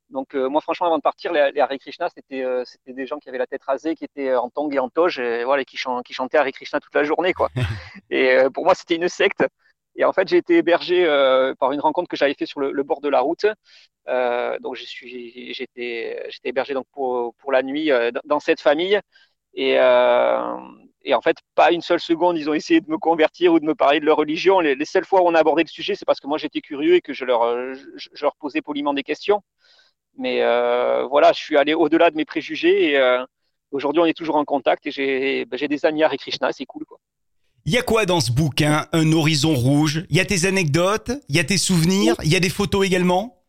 Donc 0.10 0.36
euh, 0.36 0.50
moi 0.50 0.62
franchement 0.62 0.88
avant 0.88 0.98
de 0.98 1.02
partir, 1.04 1.32
les, 1.34 1.52
les 1.54 1.62
Hare 1.62 1.78
Krishna 1.80 2.10
c'était 2.10 2.44
euh, 2.44 2.64
c'était 2.66 2.94
des 2.94 3.06
gens 3.06 3.20
qui 3.20 3.30
avaient 3.30 3.38
la 3.38 3.48
tête 3.48 3.64
rasée, 3.64 3.96
qui 3.96 4.06
étaient 4.06 4.36
en 4.36 4.50
tongs 4.50 4.70
et 4.72 4.80
en 4.80 4.90
toge, 4.90 5.20
et 5.20 5.44
voilà, 5.44 5.64
qui, 5.66 5.78
chan- 5.78 6.02
qui 6.02 6.14
chantaient 6.14 6.38
Hare 6.38 6.52
Krishna 6.52 6.80
toute 6.80 6.96
la 6.96 7.04
journée 7.04 7.34
quoi. 7.34 7.50
et 8.10 8.32
euh, 8.38 8.50
pour 8.50 8.66
moi 8.66 8.76
c'était 8.76 8.96
une 8.96 9.10
secte. 9.10 9.46
Et 9.96 10.06
en 10.06 10.14
fait 10.14 10.28
j'ai 10.28 10.38
été 10.38 10.58
hébergé 10.58 11.06
par 11.60 11.72
une 11.74 11.82
rencontre 11.82 12.08
que 12.10 12.18
j'avais 12.18 12.34
fait 12.34 12.46
sur 12.46 12.60
le, 12.62 12.72
le 12.72 12.84
bord 12.84 13.02
de 13.02 13.10
la 13.10 13.20
route. 13.22 13.46
Donc 14.62 14.76
j'étais, 14.76 15.54
j'étais 16.30 16.50
hébergé 16.50 16.74
donc 16.74 16.86
pour 16.92 17.34
pour 17.36 17.52
la 17.52 17.64
nuit 17.64 17.92
dans- 18.26 18.40
cette 18.40 18.62
famille. 18.62 19.00
Et, 19.56 19.78
et 21.04 21.14
en 21.14 21.22
fait, 21.22 21.38
pas 21.56 21.72
une 21.72 21.82
seule 21.82 22.00
seconde, 22.00 22.38
ils 22.38 22.50
ont 22.50 22.54
essayé 22.54 22.82
de 22.82 22.90
me 22.90 22.98
convertir 22.98 23.54
ou 23.54 23.60
de 23.60 23.66
me 23.66 23.76
parler 23.76 24.00
de 24.00 24.06
leur 24.06 24.18
religion. 24.18 24.60
Les, 24.60 24.76
les 24.76 24.86
seules 24.86 25.06
fois 25.06 25.22
où 25.22 25.28
on 25.28 25.34
a 25.36 25.40
abordé 25.40 25.64
le 25.64 25.70
sujet, 25.70 25.96
c'est 25.96 26.06
parce 26.06 26.20
que 26.20 26.28
moi 26.28 26.38
j'étais 26.38 26.62
curieux 26.62 26.96
et 26.96 27.02
que 27.02 27.14
je 27.14 27.26
leur, 27.26 27.74
je, 27.74 28.10
je 28.14 28.24
leur 28.26 28.36
posais 28.36 28.62
poliment 28.62 28.94
des 28.94 29.04
questions. 29.04 29.42
Mais 30.18 30.42
euh, 30.42 31.06
voilà, 31.06 31.32
je 31.32 31.40
suis 31.40 31.58
allé 31.58 31.74
au-delà 31.74 32.12
de 32.12 32.18
mes 32.18 32.26
préjugés 32.26 32.92
et 32.92 32.98
euh, 32.98 33.24
aujourd'hui 33.72 34.02
on 34.02 34.06
est 34.06 34.18
toujours 34.18 34.36
en 34.36 34.46
contact 34.46 34.86
et 34.88 34.92
j'ai 34.92 35.46
ben, 35.46 35.58
des 35.58 35.86
amis 35.86 36.04
Hare 36.04 36.18
Krishna, 36.18 36.52
c'est 36.52 36.66
cool 36.66 36.86
quoi. 36.86 37.00
Il 37.66 37.74
y 37.74 37.78
a 37.78 37.84
quoi 37.84 38.06
dans 38.06 38.20
ce 38.20 38.32
bouquin? 38.32 38.88
Un 38.94 39.12
horizon 39.12 39.54
rouge? 39.54 40.06
Il 40.10 40.18
y 40.18 40.20
a 40.20 40.26
tes 40.26 40.46
anecdotes? 40.46 41.12
Il 41.28 41.36
y 41.36 41.40
a 41.40 41.44
tes 41.44 41.58
souvenirs? 41.58 42.16
Il 42.24 42.32
y 42.32 42.36
a 42.36 42.40
des 42.40 42.50
photos 42.50 42.86
également? 42.86 43.44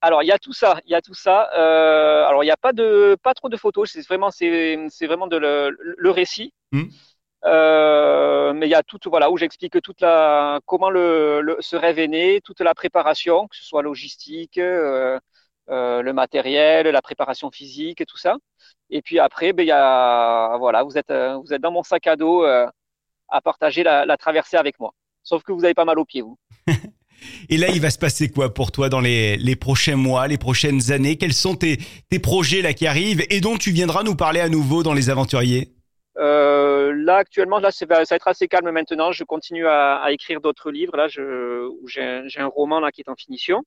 Alors 0.00 0.22
il 0.22 0.26
y 0.26 0.32
a 0.32 0.38
tout 0.38 0.52
ça, 0.52 0.78
il 0.86 0.92
y 0.92 0.94
a 0.94 1.00
tout 1.00 1.14
ça. 1.14 1.48
Euh, 1.56 2.24
alors 2.26 2.44
il 2.44 2.46
n'y 2.46 2.52
a 2.52 2.56
pas 2.56 2.72
de 2.72 3.16
pas 3.22 3.34
trop 3.34 3.48
de 3.48 3.56
photos, 3.56 3.90
c'est 3.90 4.06
vraiment 4.06 4.30
c'est 4.30 4.76
vraiment 5.02 5.26
de 5.26 5.36
le, 5.36 5.76
le 5.78 6.10
récit. 6.10 6.52
Hmm. 6.70 6.84
Euh, 7.44 8.52
mais 8.52 8.66
il 8.66 8.70
y 8.70 8.74
a 8.74 8.82
tout 8.82 8.98
voilà 9.06 9.30
où 9.30 9.36
j'explique 9.36 9.80
toute 9.82 10.00
la 10.00 10.60
comment 10.66 10.90
le, 10.90 11.40
le 11.40 11.56
ce 11.60 11.76
rêve 11.76 11.98
est 11.98 12.08
né, 12.08 12.40
toute 12.42 12.60
la 12.60 12.74
préparation, 12.74 13.48
que 13.48 13.56
ce 13.56 13.64
soit 13.64 13.82
logistique, 13.82 14.58
euh, 14.58 15.18
euh, 15.70 16.02
le 16.02 16.12
matériel, 16.12 16.86
la 16.86 17.02
préparation 17.02 17.50
physique 17.50 18.00
et 18.00 18.06
tout 18.06 18.18
ça. 18.18 18.36
Et 18.90 19.02
puis 19.02 19.18
après 19.18 19.52
ben 19.52 19.64
il 19.64 19.68
y 19.68 19.72
a 19.72 20.56
voilà 20.58 20.82
vous 20.82 20.96
êtes 20.96 21.10
euh, 21.10 21.36
vous 21.36 21.52
êtes 21.52 21.60
dans 21.60 21.72
mon 21.72 21.82
sac 21.82 22.06
à 22.06 22.16
dos 22.16 22.44
euh, 22.44 22.66
à 23.28 23.40
partager 23.40 23.82
la, 23.82 24.06
la 24.06 24.16
traversée 24.16 24.56
avec 24.56 24.78
moi. 24.78 24.92
Sauf 25.22 25.42
que 25.42 25.52
vous 25.52 25.64
avez 25.64 25.74
pas 25.74 25.84
mal 25.84 25.98
aux 25.98 26.04
pieds 26.04 26.22
vous. 26.22 26.38
Et 27.48 27.56
là, 27.56 27.68
il 27.68 27.80
va 27.80 27.90
se 27.90 27.98
passer 27.98 28.28
quoi 28.28 28.52
pour 28.52 28.72
toi 28.72 28.88
dans 28.88 29.00
les, 29.00 29.36
les 29.36 29.56
prochains 29.56 29.96
mois, 29.96 30.28
les 30.28 30.38
prochaines 30.38 30.92
années? 30.92 31.16
Quels 31.16 31.32
sont 31.32 31.56
tes, 31.56 31.78
tes 32.10 32.18
projets 32.18 32.62
là 32.62 32.72
qui 32.72 32.86
arrivent 32.86 33.24
et 33.30 33.40
dont 33.40 33.56
tu 33.56 33.70
viendras 33.70 34.02
nous 34.02 34.14
parler 34.16 34.40
à 34.40 34.48
nouveau 34.48 34.82
dans 34.82 34.92
Les 34.94 35.10
Aventuriers? 35.10 35.72
Euh, 36.18 36.92
là 36.94 37.16
actuellement, 37.16 37.58
là, 37.58 37.70
ça 37.70 37.86
va 37.86 38.02
être 38.02 38.28
assez 38.28 38.48
calme 38.48 38.70
maintenant. 38.70 39.12
Je 39.12 39.24
continue 39.24 39.66
à, 39.66 39.96
à 39.96 40.12
écrire 40.12 40.40
d'autres 40.40 40.70
livres. 40.70 40.96
Là, 40.96 41.08
je, 41.08 41.70
j'ai 41.86 42.02
un, 42.02 42.28
j'ai 42.28 42.40
un 42.40 42.46
roman 42.46 42.80
là 42.80 42.90
qui 42.90 43.02
est 43.02 43.10
en 43.10 43.16
finition. 43.16 43.62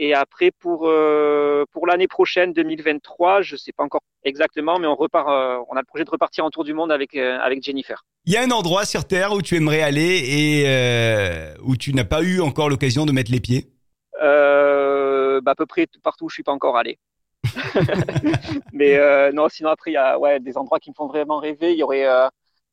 Et 0.00 0.14
après, 0.14 0.52
pour 0.52 0.88
euh, 0.88 1.64
pour 1.72 1.88
l'année 1.88 2.06
prochaine, 2.06 2.52
2023, 2.52 3.42
je 3.42 3.56
sais 3.56 3.72
pas 3.72 3.82
encore 3.82 4.00
exactement, 4.22 4.78
mais 4.78 4.86
on 4.86 4.94
repart. 4.94 5.28
euh, 5.28 5.58
on 5.68 5.74
a 5.74 5.80
le 5.80 5.84
projet 5.84 6.04
de 6.04 6.10
repartir 6.10 6.44
en 6.44 6.50
tour 6.50 6.62
du 6.62 6.72
monde 6.72 6.92
avec 6.92 7.16
euh, 7.16 7.36
avec 7.40 7.64
Jennifer. 7.64 8.04
Il 8.24 8.32
y 8.32 8.36
a 8.36 8.42
un 8.42 8.52
endroit 8.52 8.84
sur 8.84 9.04
Terre 9.04 9.32
où 9.32 9.42
tu 9.42 9.56
aimerais 9.56 9.82
aller 9.82 10.22
et 10.24 11.58
où 11.64 11.76
tu 11.76 11.92
n'as 11.94 12.04
pas 12.04 12.22
eu 12.22 12.40
encore 12.40 12.68
l'occasion 12.68 13.06
de 13.06 13.12
mettre 13.12 13.32
les 13.32 13.40
pieds? 13.40 13.72
Bah, 14.20 15.52
à 15.52 15.54
peu 15.54 15.66
près 15.66 15.86
tout- 15.86 16.00
partout 16.00 16.26
où 16.26 16.28
je 16.28 16.34
suis 16.34 16.42
pas 16.44 16.52
encore 16.52 16.76
allé. 16.76 16.98
mais 18.72 19.32
non, 19.32 19.48
sinon 19.48 19.70
après, 19.70 19.90
il 19.90 19.94
y 19.94 19.96
a 19.96 20.16
ouais, 20.18 20.38
des 20.38 20.56
endroits 20.56 20.78
qui 20.78 20.90
me 20.90 20.94
font 20.94 21.08
vraiment 21.08 21.38
rêver. 21.38 21.72
Il 21.72 21.78
y 21.78 21.82
aurait 21.82 22.04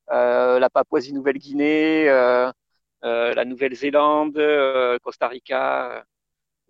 la 0.08 0.70
Papouasie-Nouvelle-Guinée, 0.72 2.04
la 3.02 3.44
Nouvelle-Zélande, 3.44 4.40
Costa 5.02 5.26
Rica, 5.26 6.04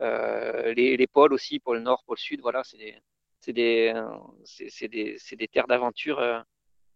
les, 0.00 0.96
les 0.96 1.06
pôles 1.06 1.32
aussi, 1.32 1.58
pôle 1.58 1.80
Nord, 1.80 2.02
pôle 2.06 2.18
Sud. 2.18 2.40
Voilà, 2.42 2.62
c'est 2.64 2.78
des, 2.78 2.94
c'est 3.40 3.52
des, 3.52 3.92
euh, 3.94 4.02
c'est, 4.44 4.68
c'est 4.68 4.88
des, 4.88 5.16
c'est 5.18 5.36
des 5.36 5.48
terres 5.48 5.66
d'aventure 5.66 6.18
euh, 6.18 6.38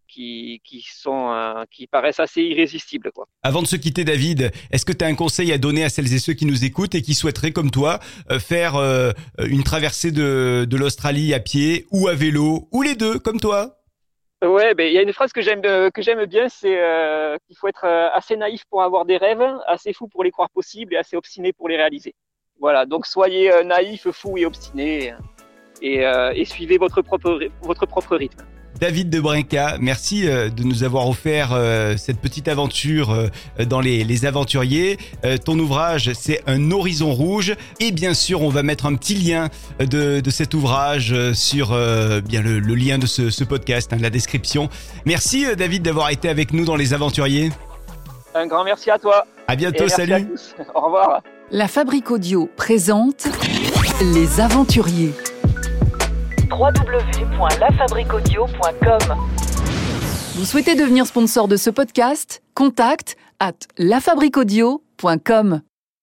qui, 0.07 0.61
qui 0.65 0.81
sont, 0.81 1.31
euh, 1.31 1.63
qui 1.71 1.87
paraissent 1.87 2.19
assez 2.19 2.41
irrésistibles, 2.41 3.11
quoi. 3.13 3.27
Avant 3.43 3.61
de 3.61 3.67
se 3.67 3.77
quitter, 3.77 4.03
David, 4.03 4.51
est-ce 4.71 4.85
que 4.85 4.91
tu 4.91 5.05
as 5.05 5.07
un 5.07 5.15
conseil 5.15 5.53
à 5.53 5.57
donner 5.57 5.83
à 5.85 5.89
celles 5.89 6.13
et 6.13 6.19
ceux 6.19 6.33
qui 6.33 6.45
nous 6.45 6.65
écoutent 6.65 6.95
et 6.95 7.01
qui 7.01 7.13
souhaiteraient, 7.13 7.53
comme 7.53 7.71
toi, 7.71 7.99
euh, 8.29 8.37
faire 8.37 8.75
euh, 8.75 9.11
une 9.39 9.63
traversée 9.63 10.11
de, 10.11 10.65
de 10.69 10.77
l'Australie 10.77 11.33
à 11.33 11.39
pied 11.39 11.85
ou 11.91 12.07
à 12.09 12.13
vélo 12.13 12.67
ou 12.73 12.81
les 12.81 12.95
deux, 12.95 13.19
comme 13.19 13.39
toi? 13.39 13.77
Ouais, 14.43 14.73
ben 14.73 14.87
il 14.87 14.93
y 14.93 14.97
a 14.97 15.03
une 15.03 15.13
phrase 15.13 15.31
que 15.31 15.41
j'aime 15.41 15.61
euh, 15.65 15.91
que 15.91 16.01
j'aime 16.01 16.25
bien, 16.25 16.49
c'est 16.49 16.75
euh, 16.75 17.37
qu'il 17.45 17.55
faut 17.55 17.67
être 17.67 17.85
euh, 17.85 18.09
assez 18.11 18.35
naïf 18.35 18.63
pour 18.71 18.81
avoir 18.81 19.05
des 19.05 19.17
rêves, 19.17 19.47
assez 19.67 19.93
fou 19.93 20.07
pour 20.07 20.23
les 20.23 20.31
croire 20.31 20.49
possibles 20.49 20.95
et 20.95 20.97
assez 20.97 21.15
obstiné 21.15 21.53
pour 21.53 21.69
les 21.69 21.77
réaliser. 21.77 22.15
Voilà, 22.61 22.85
donc 22.85 23.05
soyez 23.07 23.51
euh, 23.51 23.63
naïf, 23.63 24.07
fou 24.11 24.37
et 24.37 24.45
obstiné 24.45 25.13
et, 25.81 26.05
euh, 26.05 26.31
et 26.35 26.45
suivez 26.45 26.77
votre 26.77 27.01
propre 27.01 27.39
votre 27.63 27.85
propre 27.87 28.15
rythme. 28.15 28.43
David 28.79 29.09
de 29.11 29.19
Brinca, 29.19 29.77
merci 29.79 30.27
euh, 30.27 30.49
de 30.49 30.63
nous 30.63 30.83
avoir 30.83 31.07
offert 31.07 31.49
euh, 31.53 31.97
cette 31.97 32.19
petite 32.19 32.47
aventure 32.47 33.11
euh, 33.11 33.27
dans 33.65 33.79
les, 33.79 34.03
les 34.03 34.25
aventuriers. 34.25 34.97
Euh, 35.23 35.37
ton 35.37 35.59
ouvrage, 35.59 36.13
c'est 36.13 36.41
Un 36.47 36.71
horizon 36.71 37.11
rouge. 37.11 37.55
Et 37.79 37.91
bien 37.91 38.15
sûr, 38.15 38.41
on 38.41 38.49
va 38.49 38.63
mettre 38.63 38.87
un 38.87 38.95
petit 38.95 39.13
lien 39.15 39.49
de, 39.79 40.19
de 40.19 40.29
cet 40.31 40.53
ouvrage 40.55 41.13
euh, 41.13 41.33
sur 41.35 41.73
euh, 41.73 42.21
bien 42.21 42.41
le, 42.41 42.59
le 42.59 42.73
lien 42.75 42.97
de 42.97 43.05
ce, 43.05 43.29
ce 43.29 43.43
podcast, 43.43 43.93
hein, 43.93 43.97
la 43.99 44.09
description. 44.09 44.67
Merci 45.05 45.45
euh, 45.45 45.53
David 45.55 45.83
d'avoir 45.83 46.09
été 46.09 46.27
avec 46.29 46.51
nous 46.53 46.65
dans 46.65 46.75
les 46.75 46.93
aventuriers. 46.95 47.51
Un 48.33 48.47
grand 48.47 48.63
merci 48.63 48.89
à 48.89 48.97
toi. 48.97 49.25
À 49.47 49.53
et 49.53 49.57
bientôt, 49.57 49.83
merci 49.83 49.95
salut. 49.95 50.13
à 50.13 50.21
tous. 50.21 50.55
Au 50.73 50.81
revoir. 50.81 51.21
La 51.53 51.67
Fabrique 51.67 52.09
Audio 52.11 52.49
présente 52.55 53.27
Les 54.13 54.39
Aventuriers. 54.39 55.11
Vous 60.35 60.45
souhaitez 60.45 60.75
devenir 60.75 61.05
sponsor 61.05 61.49
de 61.49 61.57
ce 61.57 61.69
podcast? 61.69 62.41
Contact 62.55 63.17
à 63.41 63.51
lafabriquaudio.com. 63.77 65.61